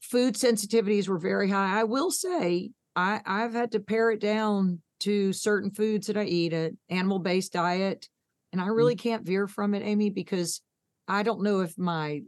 [0.02, 1.80] Food sensitivities were very high.
[1.80, 6.26] I will say I, I've had to pare it down to certain foods that I
[6.26, 8.08] eat, an animal based diet.
[8.52, 8.66] And Mm.
[8.66, 10.62] I really can't veer from it, Amie, because
[11.08, 12.22] I don't know if my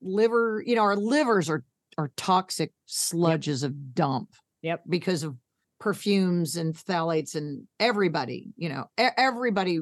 [0.00, 1.64] liver, you know, our livers are
[1.98, 4.30] are toxic sludges of dump.
[4.62, 4.84] Yep.
[4.88, 5.36] Because of
[5.80, 9.80] perfumes and phthalates and everybody, you know, everybody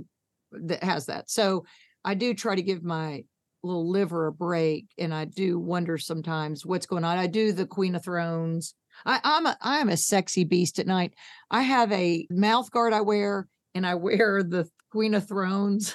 [0.52, 1.30] that has that.
[1.30, 1.64] So
[2.04, 3.24] I do try to give my
[3.62, 7.18] little liver a break and I do wonder sometimes what's going on.
[7.18, 8.74] I do the Queen of Thrones.
[9.04, 11.14] I, I'm a I'm a sexy beast at night.
[11.50, 15.94] I have a mouth guard I wear and I wear the Queen of Thrones.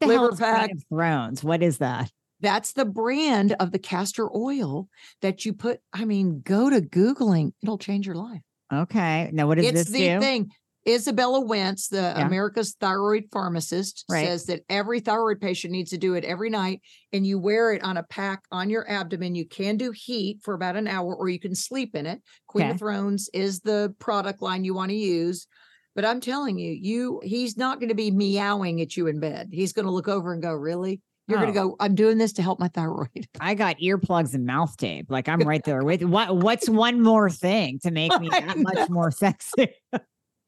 [0.00, 1.44] The liver is Queen of Thrones?
[1.44, 2.10] What is that?
[2.42, 4.88] That's the brand of the castor oil
[5.22, 5.80] that you put.
[5.92, 8.42] I mean, go to Googling, it'll change your life.
[8.72, 9.30] Okay.
[9.32, 10.20] Now, what does it's this the do?
[10.20, 10.50] thing.
[10.86, 12.26] Izabella Wentz, the Yeah.
[12.26, 14.26] America's thyroid pharmacist, Right.
[14.26, 16.82] says that every thyroid patient needs to do it every night,
[17.12, 19.36] and you wear it on a pack on your abdomen.
[19.36, 22.20] You can do heat for about an hour, or you can sleep in it.
[22.48, 22.72] Queen Okay.
[22.72, 25.46] of Thrones is the product line you want to use.
[25.94, 29.50] But I'm telling you, you he's not going to be meowing at you in bed.
[29.52, 31.00] He's going to look over and go, "Really?
[31.32, 31.68] You're going to Oh.
[31.70, 31.76] go?
[31.80, 35.06] I'm doing this to help my thyroid." I got earplugs and mouth tape.
[35.10, 38.88] Like I'm right there with what what's one more thing to make me that much
[38.90, 39.68] more sexy?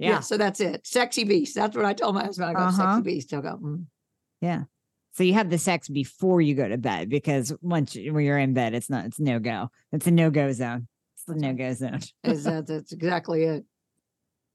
[0.00, 0.20] Yeah.
[0.20, 0.84] So that's it.
[0.86, 1.54] Sexy beast.
[1.54, 2.50] That's what I told my husband.
[2.50, 2.96] I go, Uh-huh.
[2.96, 3.30] sexy beast.
[3.30, 4.66] He'll go, "Mm."
[5.12, 8.36] So you have the sex before you go to bed because once you, when you're
[8.38, 9.68] in bed, it's not, it's no go.
[9.92, 10.88] It's a no go zone.
[11.14, 12.00] It's the no go zone.
[12.24, 13.64] Is that, that's exactly it.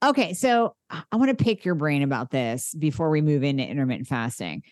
[0.03, 0.34] Okay.
[0.34, 4.07] So I- I want to pick your brain about this before we move into intermittent
[4.09, 4.63] fasting.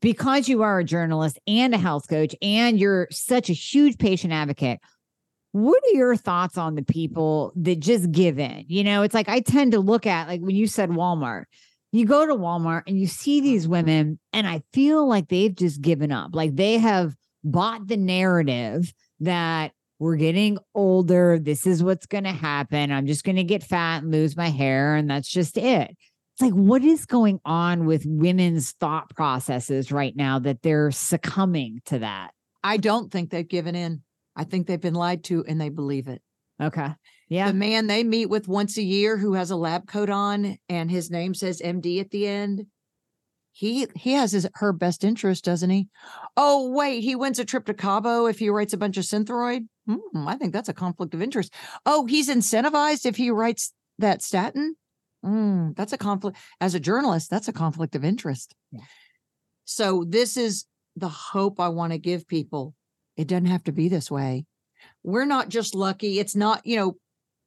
[0.00, 4.32] Because you are a journalist and a health coach and you're such a huge patient
[4.32, 4.80] advocate,
[5.52, 8.64] what are your thoughts on the people that just give in?
[8.68, 11.44] You know, it's like I tend to look at, like when you said Walmart,
[11.92, 15.80] you go to Walmart and you see these women, and I feel like they've just
[15.80, 16.30] given up.
[16.34, 21.38] Like they have bought the narrative that we're getting older.
[21.38, 22.90] This is what's going to happen.
[22.90, 24.94] I'm just going to get fat and lose my hair.
[24.94, 25.96] And that's just it.
[26.40, 31.82] It's like, what is going on with women's thought processes right now that they're succumbing
[31.84, 32.30] to that?
[32.64, 34.00] I don't think they've given in.
[34.34, 36.22] I think they've been lied to and they believe it.
[36.58, 36.94] Okay.
[37.28, 37.48] Yeah.
[37.48, 40.90] The man they meet with once a year who has a lab coat on and
[40.90, 42.64] his name says MD at the end.
[43.52, 45.88] He he has his her best interest, doesn't he?
[46.38, 49.66] Oh, wait, he wins a trip to Cabo if he writes a bunch of Synthroid.
[49.86, 51.52] Hmm, I think that's a conflict of interest.
[51.84, 54.76] Oh, he's incentivized if he writes that statin.
[55.22, 56.38] Hmm, that's a conflict.
[56.60, 58.54] As a journalist, that's a conflict of interest.
[58.72, 58.80] Yeah.
[59.64, 60.64] So this is
[60.96, 62.74] the hope I want to give people.
[63.16, 64.46] It doesn't have to be this way.
[65.02, 66.18] We're not just lucky.
[66.18, 66.96] It's not, you know,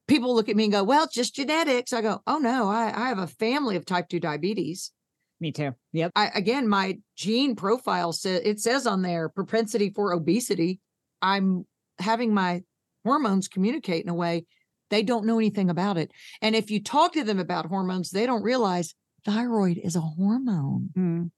[0.08, 1.94] people look at me and go, well, it's just genetics.
[1.94, 4.92] I go, oh no, I, I have a family of type 2 diabetes.
[5.40, 5.72] Me too.
[5.92, 6.12] Yep.
[6.16, 10.80] I again, my gene profile says it says on there propensity for obesity.
[11.22, 11.66] I'm
[12.00, 12.62] having my
[13.04, 14.46] hormones communicate in a way
[14.94, 16.12] they don't know anything about it.
[16.42, 18.94] And if you talk to them about hormones, they don't realize
[19.26, 20.90] thyroid is a hormone.
[20.96, 21.32] Mm.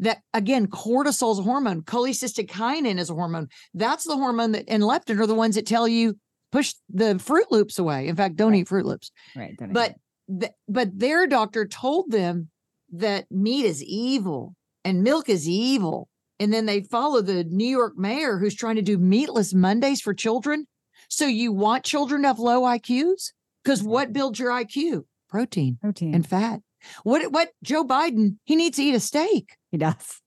[0.00, 3.48] That again, cortisol is a hormone, cholecystokinin is a hormone.
[3.72, 6.18] That's the hormone that and leptin are the ones that tell you
[6.52, 8.08] push the Froot Loops away.
[8.08, 8.60] In fact, don't Right.
[8.62, 9.54] eat Froot Loops Right.
[9.58, 9.94] but
[10.40, 12.50] th- but their doctor told them
[12.92, 14.54] that meat is evil
[14.84, 16.08] and milk is evil
[16.40, 20.14] and then they follow the new york mayor who's trying to do meatless mondays for
[20.14, 20.66] children
[21.08, 23.32] so you want children to have low iqs
[23.62, 26.14] because what builds your iq protein protein.
[26.14, 26.60] and fat
[27.02, 30.20] what what joe biden he needs to eat a steak he does.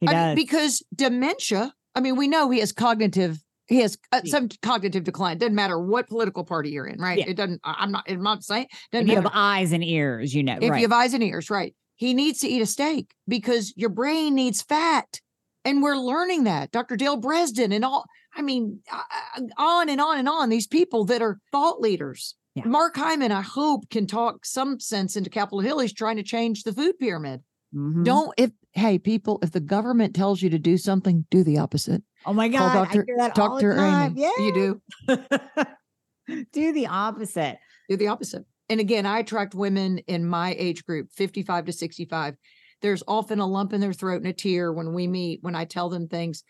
[0.00, 0.26] He I does.
[0.26, 5.02] mean, because dementia i mean we know he has cognitive he has uh, some cognitive
[5.04, 7.24] decline doesn't matter what political party you're in right Yeah.
[7.28, 9.82] it doesn't I- i'm not i'm not saying if doesn't you matter have eyes and
[9.82, 10.58] ears, you know.
[10.60, 10.76] if right.
[10.80, 11.74] you have eyes and ears, right?
[11.96, 15.20] He needs to eat a steak because your brain needs fat.
[15.64, 16.70] And we're learning that.
[16.70, 16.94] Dr.
[16.96, 18.04] Dale Bredesen and all,
[18.36, 19.00] I mean, uh,
[19.36, 20.48] uh, on and on and on.
[20.48, 22.34] These people that are thought leaders.
[22.54, 22.64] Yeah.
[22.66, 25.78] Mark Hyman, I hope, can talk some sense into Capitol Hill.
[25.78, 27.42] He's trying to change the food pyramid.
[27.74, 28.04] Mhm.
[28.04, 32.02] Don't, if, hey, people, if the government tells you to do something, do the opposite.
[32.24, 32.74] Oh my Call God.
[32.84, 33.00] Dr.
[33.00, 34.12] I hear that all the time.
[34.12, 34.20] Amie.
[34.20, 34.30] Yeah.
[34.38, 36.44] You do.
[36.52, 37.58] do the opposite.
[37.88, 38.44] do the opposite.
[38.68, 42.36] And again, I attract women in my age group, 55 to 65.
[42.82, 45.64] There's often a lump in their throat and a tear when we meet, when I
[45.64, 46.42] tell them things,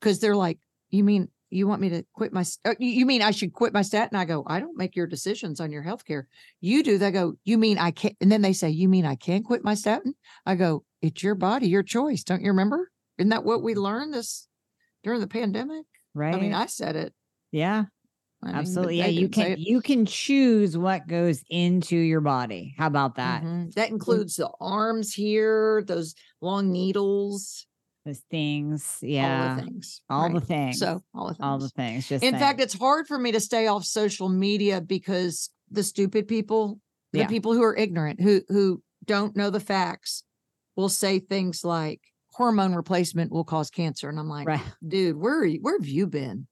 [0.00, 0.58] because they're like,
[0.96, 3.82] You mean you want me to quit my, uh, you mean I should quit my
[3.82, 4.18] statin?
[4.18, 6.26] I go, I don't make your decisions on your health care.
[6.60, 6.98] You do.
[6.98, 8.16] They go, You mean I can't?
[8.20, 10.14] And then they say, You mean I can't quit my statin?
[10.44, 12.24] I go, It's your body, your choice.
[12.24, 12.90] Don't you remember?
[13.18, 14.48] Isn't that what we learned this
[15.04, 15.84] during the pandemic?
[16.14, 16.34] Right.
[16.34, 17.12] I mean, I said it.
[17.52, 17.84] yeah.
[18.42, 18.98] I mean, Absolutely.
[18.98, 19.06] Yeah.
[19.06, 22.74] You can you can choose what goes into your body.
[22.76, 23.42] How about that?
[23.42, 23.72] Mhm.
[23.74, 27.66] That includes the arms here, those long needles,
[28.06, 28.98] Those things.
[29.02, 29.56] all Yeah.
[29.56, 30.00] the things.
[30.08, 30.34] All right?
[30.34, 30.78] the things.
[30.78, 31.42] So all the things.
[31.44, 32.08] all the things.
[32.08, 36.28] Just In fact, it's hard for me to stay off social media because the stupid
[36.28, 36.80] people,
[37.12, 37.26] the Yeah.
[37.26, 40.22] people who are ignorant, who who don't know the facts,
[40.76, 42.00] will say things like
[42.32, 44.08] hormone replacement will cause cancer.
[44.08, 44.60] And I'm like, right.
[44.86, 46.46] dude, where you, where have you been?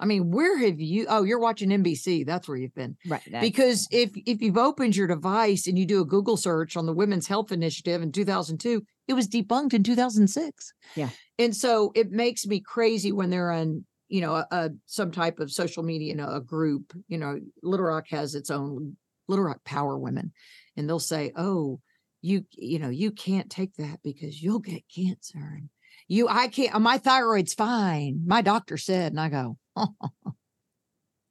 [0.00, 1.06] I mean, where have you?
[1.08, 2.24] Oh, you're watching NBC.
[2.26, 2.96] That's where you've been.
[3.08, 3.22] Right.
[3.40, 6.92] Because if if you've opened your device and you do a Google search on the
[6.92, 10.72] Women's Health Initiative in 2002, it was debunked in 2006.
[10.94, 11.08] Yeah.
[11.38, 15.40] And so it makes me crazy when they're on, you know, a, a some type
[15.40, 16.92] of social media, you know, a group.
[17.08, 18.96] You know, Little Rock has its own
[19.26, 20.32] Little Rock Power Women,
[20.76, 21.80] and they'll say, "Oh,
[22.20, 25.70] you, you know, you can't take that because you'll get cancer." And
[26.06, 26.80] you, I can't.
[26.80, 28.22] My thyroid's fine.
[28.26, 29.58] My doctor said, and I go,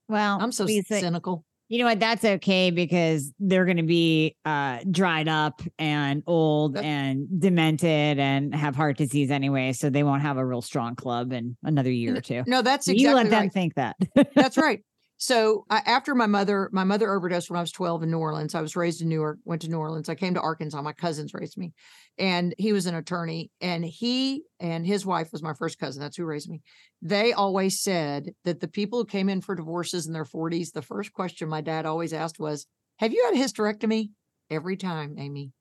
[0.07, 1.43] well, I'm so cynical.
[1.69, 1.99] You know what?
[1.99, 8.55] That's okay because they're going to be uh, dried up and old and demented and
[8.55, 9.73] have heart disease anyway.
[9.73, 12.43] So they won't have a real strong club in another year or two.
[12.47, 13.53] No, that's exactly you let them right.
[13.53, 13.97] think that.
[14.35, 14.83] That's right.
[15.19, 18.53] So I after my mother, my mother overdosed when I was 12 in New Orleans.
[18.53, 20.09] I was raised in Newark, went to New Orleans.
[20.09, 20.79] I came to Arkansas.
[20.81, 21.73] My cousins raised me,
[22.19, 23.49] and he was an attorney.
[23.59, 26.01] And he and his wife was my first cousin.
[26.01, 26.61] That's who raised me.
[27.01, 30.83] They always said that the people who came in for divorces in their 40s, the
[30.83, 32.67] first question my dad always asked was,
[32.99, 34.11] Have you had a hysterectomy?
[34.51, 35.51] Every time, Amie.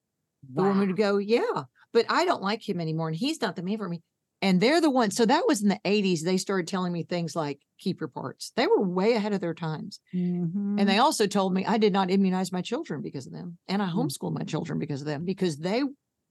[0.54, 3.08] The woman would go, Yeah, but I don't like him anymore.
[3.08, 4.02] And he's not the man for me.
[4.42, 5.16] And they're the ones.
[5.16, 6.22] So that was in the 80s.
[6.22, 8.52] They started telling me things like keep your parts.
[8.54, 9.98] They were way ahead of their times.
[10.14, 10.78] Mhm.
[10.78, 13.58] And they also told me I did not immunize my children because of them.
[13.66, 13.94] And I Mm.
[13.94, 15.82] homeschooled my children because of them, because they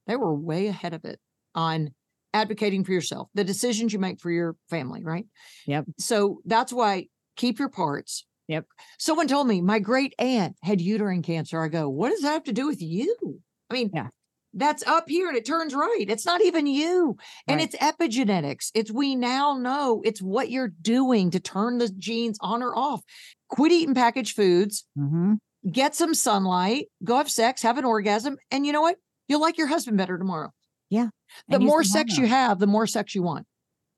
[0.06, 1.18] they were way ahead of it
[1.56, 1.92] on
[2.32, 5.26] advocating for yourself, the decisions you make for your family, right?
[5.66, 5.86] Yep.
[5.98, 8.24] So that's why keep your parts.
[8.46, 8.66] Yep.
[9.00, 11.60] Someone told me my great aunt had uterine cancer.
[11.60, 13.40] I go, what does that have to do with you?
[13.68, 14.08] I mean, Yeah.
[14.56, 16.06] That's up here and it turns right.
[16.08, 17.16] It's not even you.
[17.46, 17.72] And Right.
[17.72, 18.70] it's epigenetics.
[18.74, 23.02] It's we now know it's what you're doing to turn the genes on or off.
[23.48, 25.38] Quit eating packaged foods, Mhm.
[25.70, 28.96] get some sunlight, go have sex, have an orgasm, and you know what?
[29.28, 30.50] You'll like your husband better tomorrow.
[30.90, 31.08] Yeah.
[31.48, 33.46] The more sex you have, the more sex you want.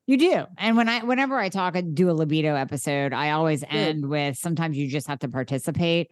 [0.06, 0.44] You do.
[0.56, 4.38] And when I whenever I talk and do a libido episode, I always end with
[4.38, 6.10] sometimes you just have to participate.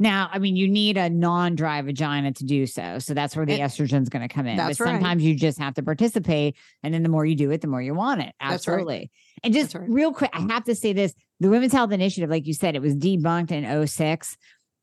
[0.00, 2.98] Now, I mean, you need a non-dry vagina to do so.
[3.00, 4.56] So that's where the And- estrogen's going to come in.
[4.56, 4.92] That's but right.
[4.94, 6.56] sometimes you just have to participate.
[6.82, 8.34] And then the more you do it, the more you want it.
[8.40, 8.74] That's right.
[8.76, 9.10] Absolutely.
[9.44, 9.88] And just right.
[9.88, 12.82] real quick, I have to say this the Women's Health Initiative, like you said, it
[12.82, 14.36] was debunked in 06.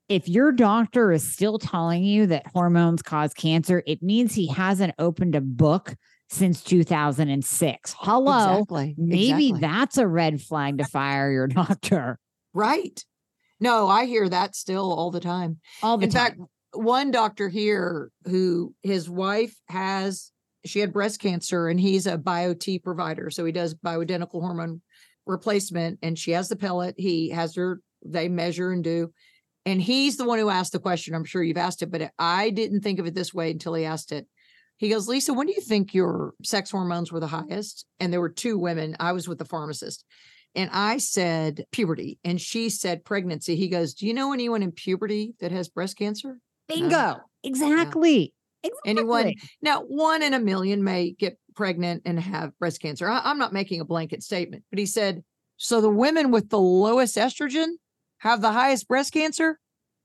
[0.07, 4.93] If your doctor is still telling you that hormones cause cancer, it means he hasn't
[4.99, 5.95] opened a book
[6.29, 7.95] since 2006.
[7.97, 8.59] Hello.
[8.59, 8.95] Exactly.
[8.97, 9.59] Maybe exactly.
[9.61, 12.19] that's a red flag to fire your doctor
[12.53, 13.03] right.
[13.59, 15.59] No, I hear that still all the time.
[15.81, 16.25] all the In time.
[16.25, 16.39] fact,
[16.73, 20.31] one doctor here who his wife has
[20.65, 23.29] she had breast cancer and he's a BioTE provider.
[23.29, 24.81] So he does bioidentical hormone
[25.25, 26.95] replacement and she has the pellet.
[26.97, 29.11] He has her, they measure and do.
[29.65, 31.13] And he's the one who asked the question.
[31.13, 33.85] I'm sure you've asked it, but I didn't think of it this way until he
[33.85, 34.27] asked it.
[34.77, 37.85] He goes, Lisa, when do you think your sex hormones were the highest?
[37.99, 38.95] And there were two women.
[38.99, 40.05] I was with the pharmacist.
[40.57, 42.17] And I said puberty.
[42.23, 43.55] And she said pregnancy.
[43.55, 46.39] He goes, Do you know anyone in puberty that has breast cancer?
[46.67, 47.17] Bingo.
[47.43, 48.33] Exactly.
[48.63, 48.81] Exactly.
[48.85, 53.07] Anyone now, one in a million may get pregnant and have breast cancer.
[53.07, 55.23] I, am not making a blanket statement, but he said,
[55.57, 57.67] so the women with the lowest estrogen
[58.17, 59.59] have the highest breast cancer.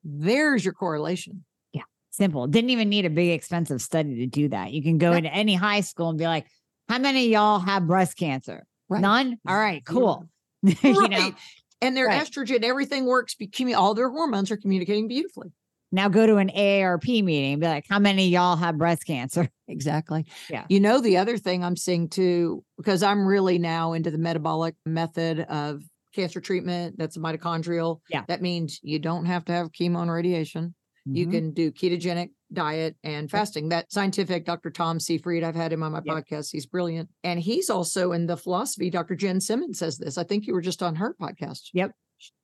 [0.04, 1.44] There's your correlation.
[1.72, 1.82] Yeah.
[2.10, 2.46] Simple.
[2.46, 4.72] Didn't even need a big expensive study to do that.
[4.72, 5.18] You can go Yeah.
[5.18, 6.46] into any high school and be like,
[6.88, 8.66] how many of y'all have breast cancer?
[8.88, 9.00] Right.
[9.00, 9.38] None?
[9.46, 10.28] All right, cool.
[10.82, 11.32] you know,
[11.80, 12.22] And their Right.
[12.24, 13.36] estrogen, everything works.
[13.76, 15.52] All their hormones are communicating beautifully.
[15.90, 19.06] now go to an AARP meeting and be like, how many of y'all have breast
[19.06, 19.48] cancer?
[19.68, 20.26] Exactly.
[20.50, 20.66] Yeah.
[20.68, 24.74] You know, the other thing I'm seeing too, because I'm really now into the metabolic
[24.84, 25.82] method of
[26.14, 28.00] cancer treatment, that's mitochondrial.
[28.10, 28.24] Yeah.
[28.28, 30.74] That means you don't have to have chemo and radiation.
[31.04, 31.30] You Mhm.
[31.32, 33.70] can do ketogenic diet and fasting.
[33.70, 34.70] That scientific Dr.
[34.70, 36.50] Tom Seyfried, I've had him on my podcast.
[36.52, 37.10] He's brilliant.
[37.24, 38.88] And he's also in the philosophy.
[38.90, 39.16] Dr.
[39.16, 40.16] Jenn Simmons says this.
[40.16, 41.70] I think you were just on her podcast.
[41.72, 41.92] Yep.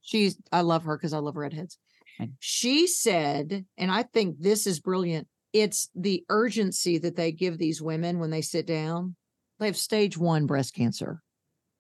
[0.02, 1.78] She's, I love her because I love redheads.
[2.18, 2.30] Right.
[2.40, 5.28] She said, and I think this is brilliant.
[5.52, 9.14] It's the urgency that they give these women when they sit down.
[9.60, 11.22] They have stage one breast cancer.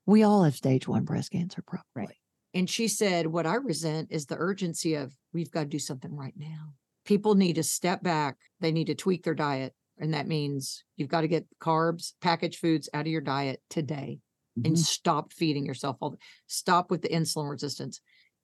[0.06, 2.14] We all have stage one breast cancer, probably.
[2.54, 6.14] And she said, What I resent is the urgency of we've got to do something
[6.14, 6.72] right now.
[7.04, 9.74] People need to step back, they need to tweak their diet.
[9.98, 14.20] And that means you've got to get carbs, packaged foods out of your diet today
[14.64, 14.78] and Mhm.
[14.78, 18.00] stop feeding yourself all the, stop with the insulin resistance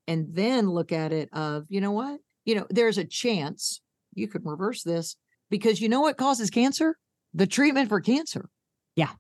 [0.07, 3.81] and then look at it of you know what you know there's a chance
[4.15, 5.17] you could reverse this
[5.51, 6.97] because you know what causes cancer
[7.33, 8.49] the treatment for cancer
[8.95, 9.13] Yeah.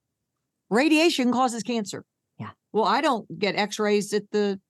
[0.71, 2.05] radiation causes cancer
[2.39, 2.51] Yeah.
[2.73, 4.61] well i don't get x-rays at the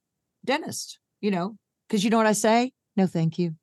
[0.45, 1.55] dentist you know
[1.87, 3.53] because you know what i say no thank you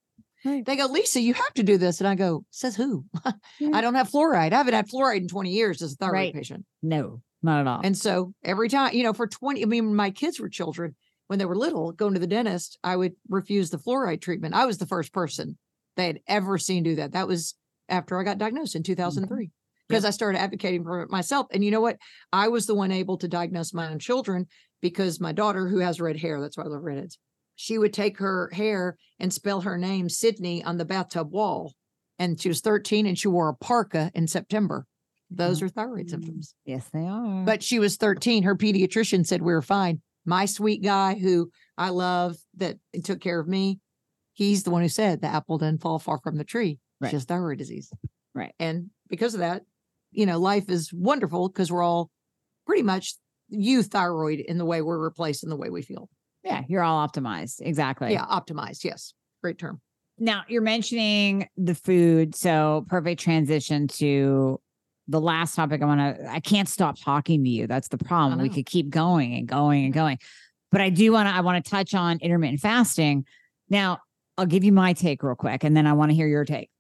[0.45, 0.65] Right.
[0.65, 3.05] they go lisa you have to do this and i go says who
[3.61, 3.71] Yeah.
[3.75, 6.35] i don't have fluoride i haven't had fluoride in 20 years as a thyroid Right.
[6.35, 7.81] patient No, not at all.
[7.85, 10.95] and so every time, you know, for 20, I mean, my kids were children,
[11.29, 14.55] when they were little, going to the dentist, I would refuse the fluoride treatment.
[14.55, 15.57] I was the first person
[15.97, 17.13] they had ever seen do that.
[17.13, 17.55] That was
[17.89, 19.51] after I got diagnosed in 2003 mm-hmm.
[19.89, 21.47] because I started advocating for it myself.
[21.53, 21.99] And you know what?
[22.33, 24.47] I was the one able to diagnose my own children
[24.83, 27.19] because my daughter, who has red hair, that's why I love redheads,
[27.57, 31.73] she would take her hair and spell her name, Sydney, on the bathtub wall.
[32.19, 34.85] And she was 13 and she wore a parka in September.
[35.31, 36.11] Those are thyroid Mm.
[36.11, 37.45] symptoms yes, they are.
[37.47, 41.89] but she was 13 her pediatrician said we were fine my sweet guy who i
[41.89, 43.81] love that took care of me
[44.35, 47.09] he's the one who said the apple didn't fall far from the tree Right.
[47.09, 47.91] it's just thyroid disease
[48.35, 48.53] Right.
[48.59, 49.63] and because of that
[50.11, 52.11] you know life is wonderful because we're all
[52.67, 53.15] pretty much
[53.53, 56.09] euthyroid in the way we're replaced in the way we feel
[56.45, 57.61] yeah, you're all optimized.
[57.61, 58.13] Exactly.
[58.13, 59.81] yeah optimized yes great term
[60.19, 64.61] Now you're mentioning the food, so perfect transition to
[65.09, 65.83] the last topic.
[65.83, 66.31] I want to.
[66.31, 67.67] I can't stop talking to you.
[67.67, 68.41] That's the problem.
[68.41, 70.19] We could keep going and going and going,
[70.71, 71.35] but I do want to.
[71.35, 73.25] I want to touch on intermittent fasting.
[73.69, 73.99] Now,
[74.39, 76.71] I'll give you my take real quick and then I want to hear your take.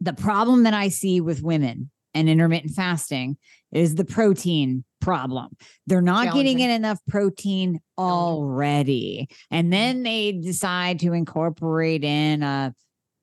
[0.00, 3.36] The problem that I see with women and intermittent fasting
[3.72, 5.56] is the protein problem.
[5.86, 9.28] They're not getting in enough protein already.
[9.50, 12.74] And then they decide to incorporate in a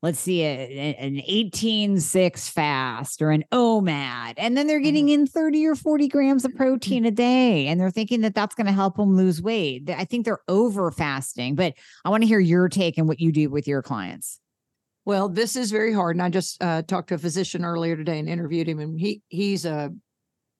[0.02, 4.34] let's see, a, an 18 6 fast or an OMAD.
[4.36, 5.22] And then they're getting mm-hmm.
[5.22, 7.66] in 30 or 40 grams of protein a day.
[7.66, 9.90] And they're thinking that that's going to help them lose weight.
[9.90, 11.74] I think they're over fasting, but
[12.04, 14.40] I want to hear your take and what you do with your clients.
[15.10, 16.14] Well, this is very hard.
[16.14, 18.78] And I just uh, talked to a physician earlier today and interviewed him.
[18.78, 19.90] And he he's a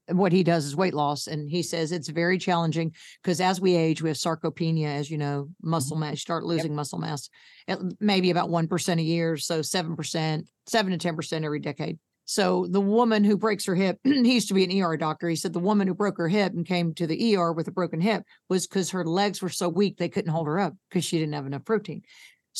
[0.09, 1.29] what he does is weight loss.
[1.29, 2.93] And he says it's very challenging
[3.23, 6.11] because as we age, we have sarcopenia, as you know, muscle mm-hmm.
[6.11, 6.77] mass, start losing yep.
[6.79, 7.31] muscle mass
[7.69, 9.37] at maybe about 1% a year.
[9.37, 12.01] So 7%, 7 to 10% every decade.
[12.25, 15.29] So the woman who breaks her hip, he used to be an ER doctor.
[15.29, 17.73] He said the woman who broke her hip and came to the ER with a
[17.73, 21.05] broken hip was because her legs were so weak they couldn't hold her up because
[21.05, 22.03] she didn't have enough protein.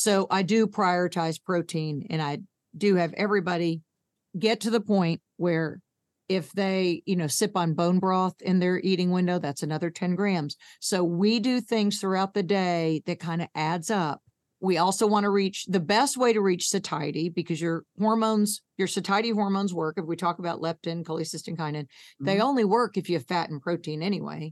[0.01, 2.39] So I do prioritize protein and I
[2.75, 3.81] do have everybody
[4.37, 5.79] get to the point where
[6.27, 10.15] if they you know sip on bone broth in their eating window that's another 10
[10.15, 10.57] grams.
[10.79, 14.23] So we do things throughout the day that kind of adds up.
[14.59, 18.87] We also want to reach the best way to reach satiety because your hormones your
[18.87, 22.25] satiety hormones work if we talk about leptin cholecystokinin mm-hmm.
[22.25, 24.51] they only work if you have fat and protein anyway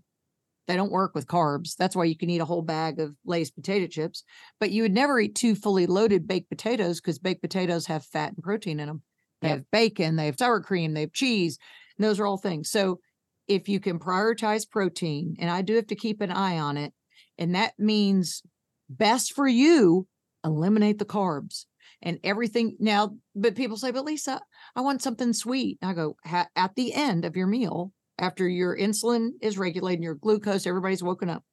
[0.69, 3.51] they don't work with carbs that's why you can eat a whole bag of lay's
[3.51, 4.23] potato chips
[4.61, 8.31] but you would never eat two fully loaded baked potatoes because baked potatoes have fat
[8.33, 9.01] and protein in them
[9.41, 9.57] they yep.
[9.59, 11.57] have bacon, they have sour cream, they have cheese.
[11.97, 12.69] those are all things.
[12.69, 12.99] So
[13.47, 16.93] if you can prioritize protein, and I do have to keep an eye on it,
[17.37, 18.43] and that means
[18.89, 20.07] best for you,
[20.43, 21.65] eliminate the carbs
[22.01, 22.77] and everything.
[22.79, 24.39] Now, but people say, but Lisa,
[24.75, 25.77] I want something sweet.
[25.81, 30.67] I go, at the end of your meal, after your insulin is regulated, your glucose,
[30.67, 31.43] everybody's woken up,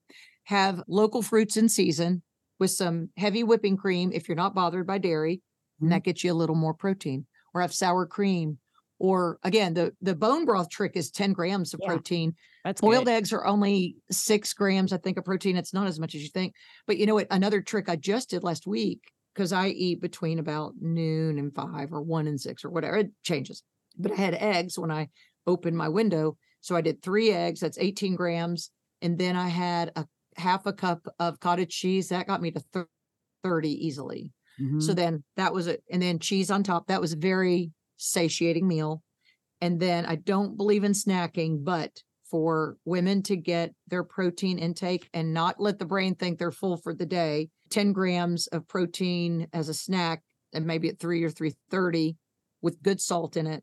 [0.45, 2.23] have local fruits in season
[2.59, 5.37] with some heavy whipping cream if you're not bothered by dairy.
[5.37, 5.85] Mm-hmm.
[5.85, 8.59] And that gets you a little more protein or have sour cream.
[8.99, 12.35] Or again, the the bone broth trick is 10 grams of yeah, protein.
[12.65, 13.13] That's boiled good.
[13.13, 15.57] eggs are only six grams, I think, of protein.
[15.57, 16.55] It's not as much as you think.
[16.87, 17.27] But you know what?
[17.31, 19.03] Another trick I just did last week
[19.35, 22.97] because I eat between about noon and five or one and six or whatever.
[22.97, 23.63] It changes.
[23.99, 25.09] But I had eggs when I
[25.47, 26.39] opened my window.
[26.61, 28.71] So I did three eggs, that's 18 grams.
[29.03, 32.09] And then I had a half a cup of cottage cheese.
[32.09, 32.87] That got me to
[33.45, 34.33] 30 easily.
[34.61, 34.81] Mm-hmm.
[34.81, 35.83] So then that was it.
[35.91, 36.87] And then cheese on top.
[36.87, 39.03] That was a very satiating meal.
[39.61, 45.09] And then I don't believe in snacking, but for women to get their protein intake
[45.15, 49.47] and not let the brain think they're full for the day, 10 grams of protein
[49.53, 52.17] as a snack, and maybe at three or 330
[52.63, 53.63] with good salt in it.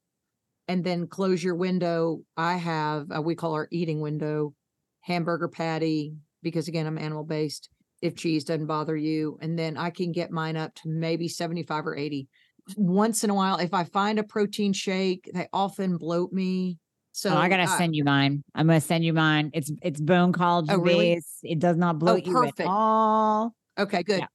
[0.68, 2.22] And then close your window.
[2.38, 4.54] I have, uh, we call our eating window,
[5.02, 7.70] hamburger patty, because again, I'm animal based
[8.02, 9.38] if cheese doesn't bother you.
[9.42, 12.28] And then I can get mine up to maybe 75 or 80.
[12.76, 16.78] Once in a while, if I find a protein shake, they often bloat me.
[17.14, 18.44] So oh, I gotta uh, send you mine.
[18.56, 19.52] I'm gonna send you mine.
[19.54, 21.16] It's it's bone collagen oh, really?
[21.16, 21.40] base.
[21.44, 23.54] It does not bloat oh, you at all.
[23.78, 24.22] Okay, good.
[24.22, 24.28] Yeah.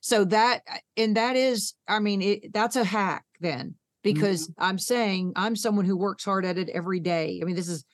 [0.00, 0.60] So that
[0.96, 4.64] and that is, I mean, it, that's a hack then because mm-hmm.
[4.64, 7.40] I'm saying I'm someone who works hard at it every day.
[7.42, 7.84] I mean, this is,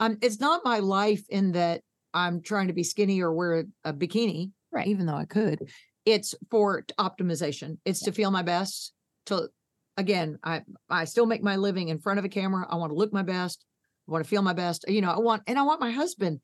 [0.00, 1.82] um, it's not my life in that
[2.14, 4.86] I'm trying to be skinny or wear a bikini, right?
[4.86, 5.68] Even though I could,
[6.04, 7.78] it's for optimization.
[7.84, 8.92] It's to feel my best.
[9.26, 9.48] To
[9.96, 12.66] again, I I still make my living in front of a camera.
[12.68, 13.64] I want to look my best.
[14.08, 14.84] I want to feel my best.
[14.88, 16.40] You know, I want and I want my husband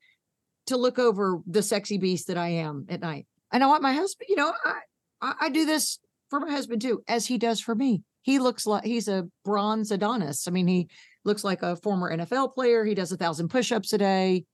[0.67, 3.27] to look over the sexy beast that I am at night.
[3.51, 4.27] And I want my husband.
[4.29, 4.79] You know, I
[5.21, 5.99] I, I do this
[6.29, 8.03] for my husband too, as he does for me.
[8.21, 10.47] He looks like he's a bronze Adonis.
[10.47, 10.89] I mean, he
[11.23, 12.85] looks like a former NFL player.
[12.85, 14.45] He does a thousand push-ups a day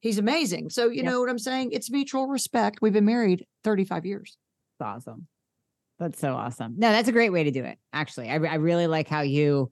[0.00, 0.70] he's amazing.
[0.70, 1.70] So, you know what I'm saying?
[1.72, 2.80] It's mutual respect.
[2.82, 4.36] We've been married 35 years.
[4.78, 5.26] That's awesome.
[5.98, 6.74] That's so awesome.
[6.78, 7.78] No, that's a great way to do it.
[7.92, 9.70] Actually, I, I really like how you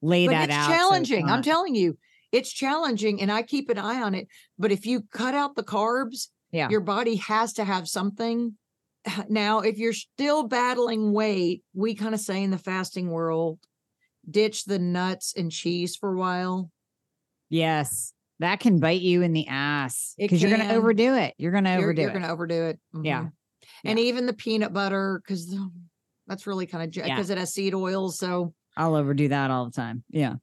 [0.00, 0.68] lay but that it's out.
[0.68, 1.28] Challenging.
[1.28, 1.98] So I'm telling you,
[2.32, 4.26] it's challenging, and I keep an eye on it.
[4.58, 8.56] But if you cut out the carbs, yeah, your body has to have something.
[9.28, 13.58] Now, if you're still battling weight, we kind of say in the fasting world,
[14.28, 16.70] ditch the nuts and cheese for a while.
[17.48, 21.34] Yes that can bite you in the ass because you're going to overdo it.
[21.38, 22.78] You're going to overdo you're, you're going to overdo it.
[22.94, 23.04] Mm-hmm.
[23.04, 23.26] Yeah.
[23.84, 25.54] And even the peanut butter, because
[26.26, 27.36] that's really kind of because yeah.
[27.36, 28.18] it has seed oils.
[28.18, 30.02] So I'll overdo that all the time.
[30.10, 30.34] Yeah.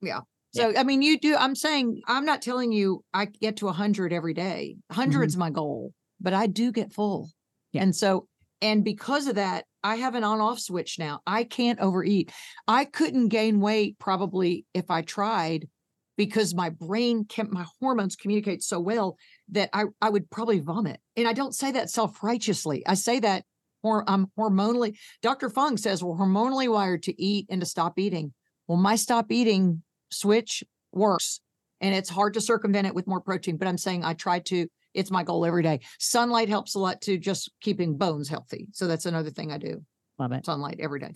[0.00, 0.20] Yeah.
[0.54, 0.80] So, yeah.
[0.80, 4.34] I mean, you do, I'm saying, I'm not telling you I get to 100 every
[4.34, 4.76] day.
[4.92, 5.40] 100's mm-hmm.
[5.40, 7.30] my goal, but I do get full.
[7.72, 7.82] Yeah.
[7.82, 8.28] And so,
[8.60, 11.20] and because of that, I have an on off switch now.
[11.26, 12.30] I can't overeat.
[12.68, 15.68] I couldn't gain weight probably if I tried
[16.16, 19.16] because my brain can my hormones communicate so well
[19.48, 21.00] that I, I would probably vomit.
[21.16, 22.86] And I don't say that self-righteously.
[22.86, 23.44] I say that
[23.82, 25.50] hor- I'm hormonally, Dr.
[25.50, 28.32] Fung says we're hormonally wired to eat and to stop eating.
[28.68, 30.62] Well, my stop eating switch
[30.92, 31.40] works
[31.80, 34.68] and it's hard to circumvent it with more protein, but I'm saying I try to,
[34.94, 35.80] it's my goal every day.
[35.98, 38.68] Sunlight helps a lot to just keeping bones healthy.
[38.72, 39.82] So that's another thing I do.
[40.18, 40.44] Love it.
[40.46, 41.12] Sunlight every day.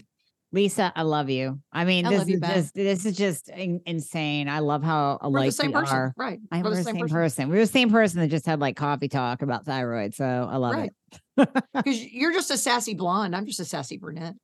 [0.53, 1.61] Lisa, I love you.
[1.72, 4.49] I mean, I this love you is just this is just in- insane.
[4.49, 5.97] I love how We're the alike same we person.
[5.97, 6.14] are.
[6.16, 6.39] Right.
[6.53, 7.49] I We're we're the same, person.
[7.49, 10.14] We were the same person that just had like coffee talk about thyroid.
[10.14, 10.93] So I love Right.
[11.37, 11.49] it.
[11.74, 13.35] Because you're just a sassy blonde.
[13.35, 14.35] I'm just a sassy brunette.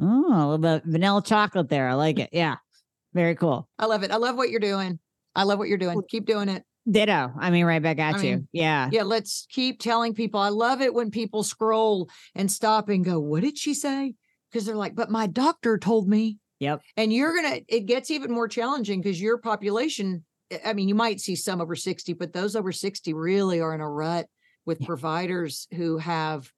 [0.00, 1.88] Oh, a little bit of vanilla chocolate there.
[1.88, 2.30] I like it.
[2.32, 2.56] Yeah.
[3.12, 3.68] Very cool.
[3.78, 4.10] I love it.
[4.10, 4.98] I love what you're doing.
[5.36, 6.00] I love what you're doing.
[6.08, 6.64] Keep doing it.
[6.90, 7.32] Ditto.
[7.38, 8.30] I mean, right back at I you.
[8.36, 8.88] mean, yeah.
[8.92, 10.38] Yeah, let's keep telling people.
[10.40, 14.14] I love it when people scroll and stop and go, What did she say?
[14.50, 16.38] Because they're like, But my doctor told me.
[16.60, 16.82] Yep.
[16.96, 20.88] And you're going to, it gets even more challenging because your population, I- I mean,
[20.88, 24.26] you might see some over 60, but those over 60 really are in a rut
[24.66, 24.86] with Yeah.
[24.86, 26.50] providers who have,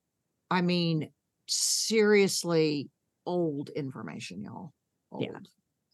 [0.50, 1.10] I mean,
[1.46, 2.88] seriously
[3.24, 4.72] old information, y'all.
[5.12, 5.22] Old.
[5.24, 5.38] Yeah.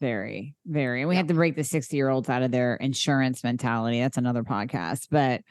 [0.03, 0.99] Very, very.
[0.99, 4.01] And we have to break the 60 year olds out of their insurance mentality.
[4.01, 5.07] That's another podcast.
[5.09, 5.43] But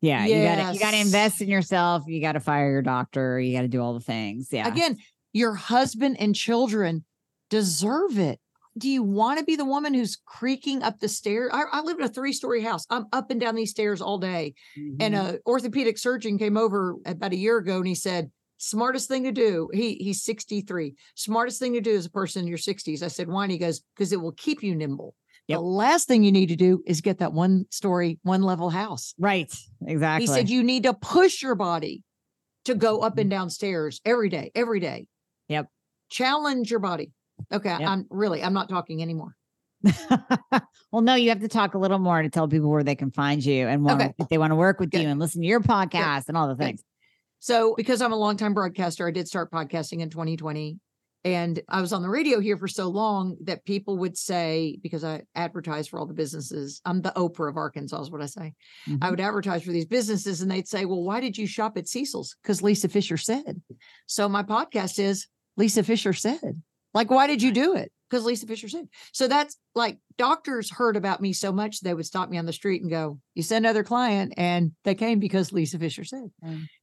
[0.00, 2.04] yeah, you gotta you gotta invest in yourself.
[2.06, 3.40] You gotta fire your doctor.
[3.40, 4.50] You gotta do all the things.
[4.52, 4.68] Yeah.
[4.68, 4.98] Again,
[5.32, 7.04] your husband and children
[7.50, 8.38] deserve it.
[8.76, 11.50] Do you want to be the woman who's creaking up the stairs?
[11.52, 12.86] I, I live in a three story house.
[12.90, 14.54] I'm up and down these stairs all day.
[15.00, 15.34] And Mhm.
[15.34, 19.32] a orthopedic surgeon came over about a year ago and he said, smartest thing to
[19.32, 19.70] do.
[19.72, 20.94] He he's 63.
[21.14, 23.02] Smartest thing to do as a person in your 60s.
[23.02, 23.44] I said, why?
[23.44, 25.14] And he goes, because it will keep you nimble.
[25.48, 25.56] Yep.
[25.56, 29.14] The last thing you need to do is get that one story, one level house.
[29.18, 29.52] right.
[29.86, 30.26] Exactly.
[30.26, 32.02] He said you need to push your body
[32.66, 33.30] to go up and mm.
[33.30, 35.06] down stairs every day, every day.
[35.48, 35.68] Yep.
[36.10, 37.12] Challenge your body.
[37.50, 37.88] Okay, Yep.
[37.88, 39.36] I'm really I'm not talking anymore.
[40.92, 43.10] well, no, you have to talk a little more to tell people where they can
[43.10, 44.14] find you and wanna- Okay.
[44.18, 46.56] if they want to work with you and listen to your podcast and all the
[46.56, 46.82] things.
[47.40, 50.78] So, because I'm a longtime broadcaster, I did start podcasting in 2020.
[51.24, 55.02] And I was on the radio here for so long that people would say, because
[55.02, 58.54] I advertise for all the businesses, I'm the Oprah of Arkansas, is what I say.
[58.86, 59.10] I Mhm.
[59.10, 62.36] would advertise for these businesses and they'd say, Well, why did you shop at Cecil's?
[62.42, 63.60] Because Lisa Fischer said.
[64.06, 65.26] So my podcast is
[65.56, 66.62] Lisa Fischer said.
[66.94, 67.92] Like, why did you do it?
[68.08, 68.88] Because Lisa Fischer said.
[69.12, 72.52] So that's like doctors heard about me so much they would stop me on the
[72.52, 74.34] street and go, You send another client.
[74.36, 76.30] And they came because Lisa Fischer said.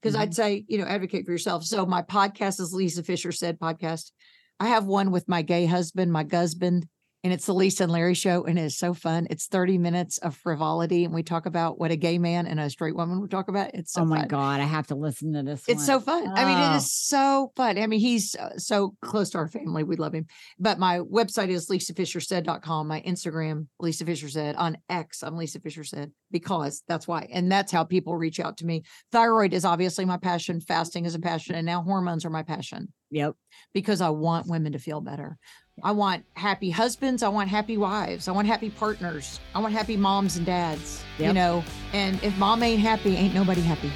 [0.02, 0.20] Because Mhm.
[0.20, 1.64] I'd say, you know, advocate for yourself.
[1.64, 4.12] So my podcast is Lisa Fischer said podcast.
[4.60, 6.88] I have one with my gay husband, my husband,
[7.26, 9.26] and it's the Lisa and Larry show, and it's so fun.
[9.32, 12.70] It's 30 minutes of frivolity, and we talk about what a gay man and a
[12.70, 13.72] straight woman would talk about.
[13.74, 14.28] It's so oh my fun.
[14.28, 14.62] God.
[14.62, 15.64] I have to listen to this.
[15.68, 16.04] It's so one.
[16.04, 16.28] fun.
[16.38, 16.80] I mean, it Oh.
[16.80, 17.80] so fun.
[17.80, 19.84] I mean, he's uh, so close to our family.
[19.84, 20.28] We love him.
[20.60, 22.88] But my website is lisafischersaid.com.
[22.88, 24.56] My Instagram, Lisa Fischer said.
[24.58, 27.28] On X, I'm Lisa Fischer said because that's why.
[27.34, 28.84] And that's how people reach out to me.
[29.12, 30.62] Thyroid is obviously my passion.
[30.62, 31.56] Fasting is a passion.
[31.56, 33.34] And now hormones are my passion Yep.
[33.74, 35.38] because I want women to feel better.
[35.84, 37.22] I want happy husbands.
[37.22, 38.28] I want happy wives.
[38.28, 39.40] I want happy partners.
[39.54, 41.64] I want happy moms and dads, you know.
[41.94, 43.92] And if mom ain't happy, ain't nobody happy.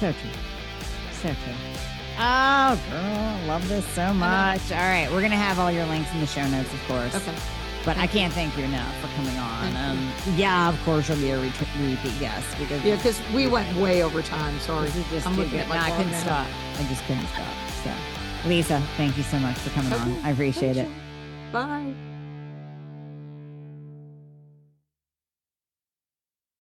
[0.00, 0.30] So true.
[1.12, 1.54] So true.
[2.16, 4.70] Oh, girl, I love this so much.
[4.72, 7.14] All right, we're gonna have all your links in the show notes, of course.
[7.14, 7.34] Okay.
[7.84, 9.76] But I can't thank you enough for coming on.
[9.76, 11.66] Um, yeah, of course you'll be a repeat
[12.18, 14.58] guest because Yeah, because we went way over time.
[14.60, 14.86] Sorry.
[14.86, 16.20] this is just I'm looking at my No, I couldn't now.
[16.20, 16.46] stop.
[16.78, 17.54] I just couldn't stop.
[17.84, 20.12] So, Lisa, thank you so much for coming on.
[20.24, 20.88] I appreciate it.
[21.54, 22.13] Bye.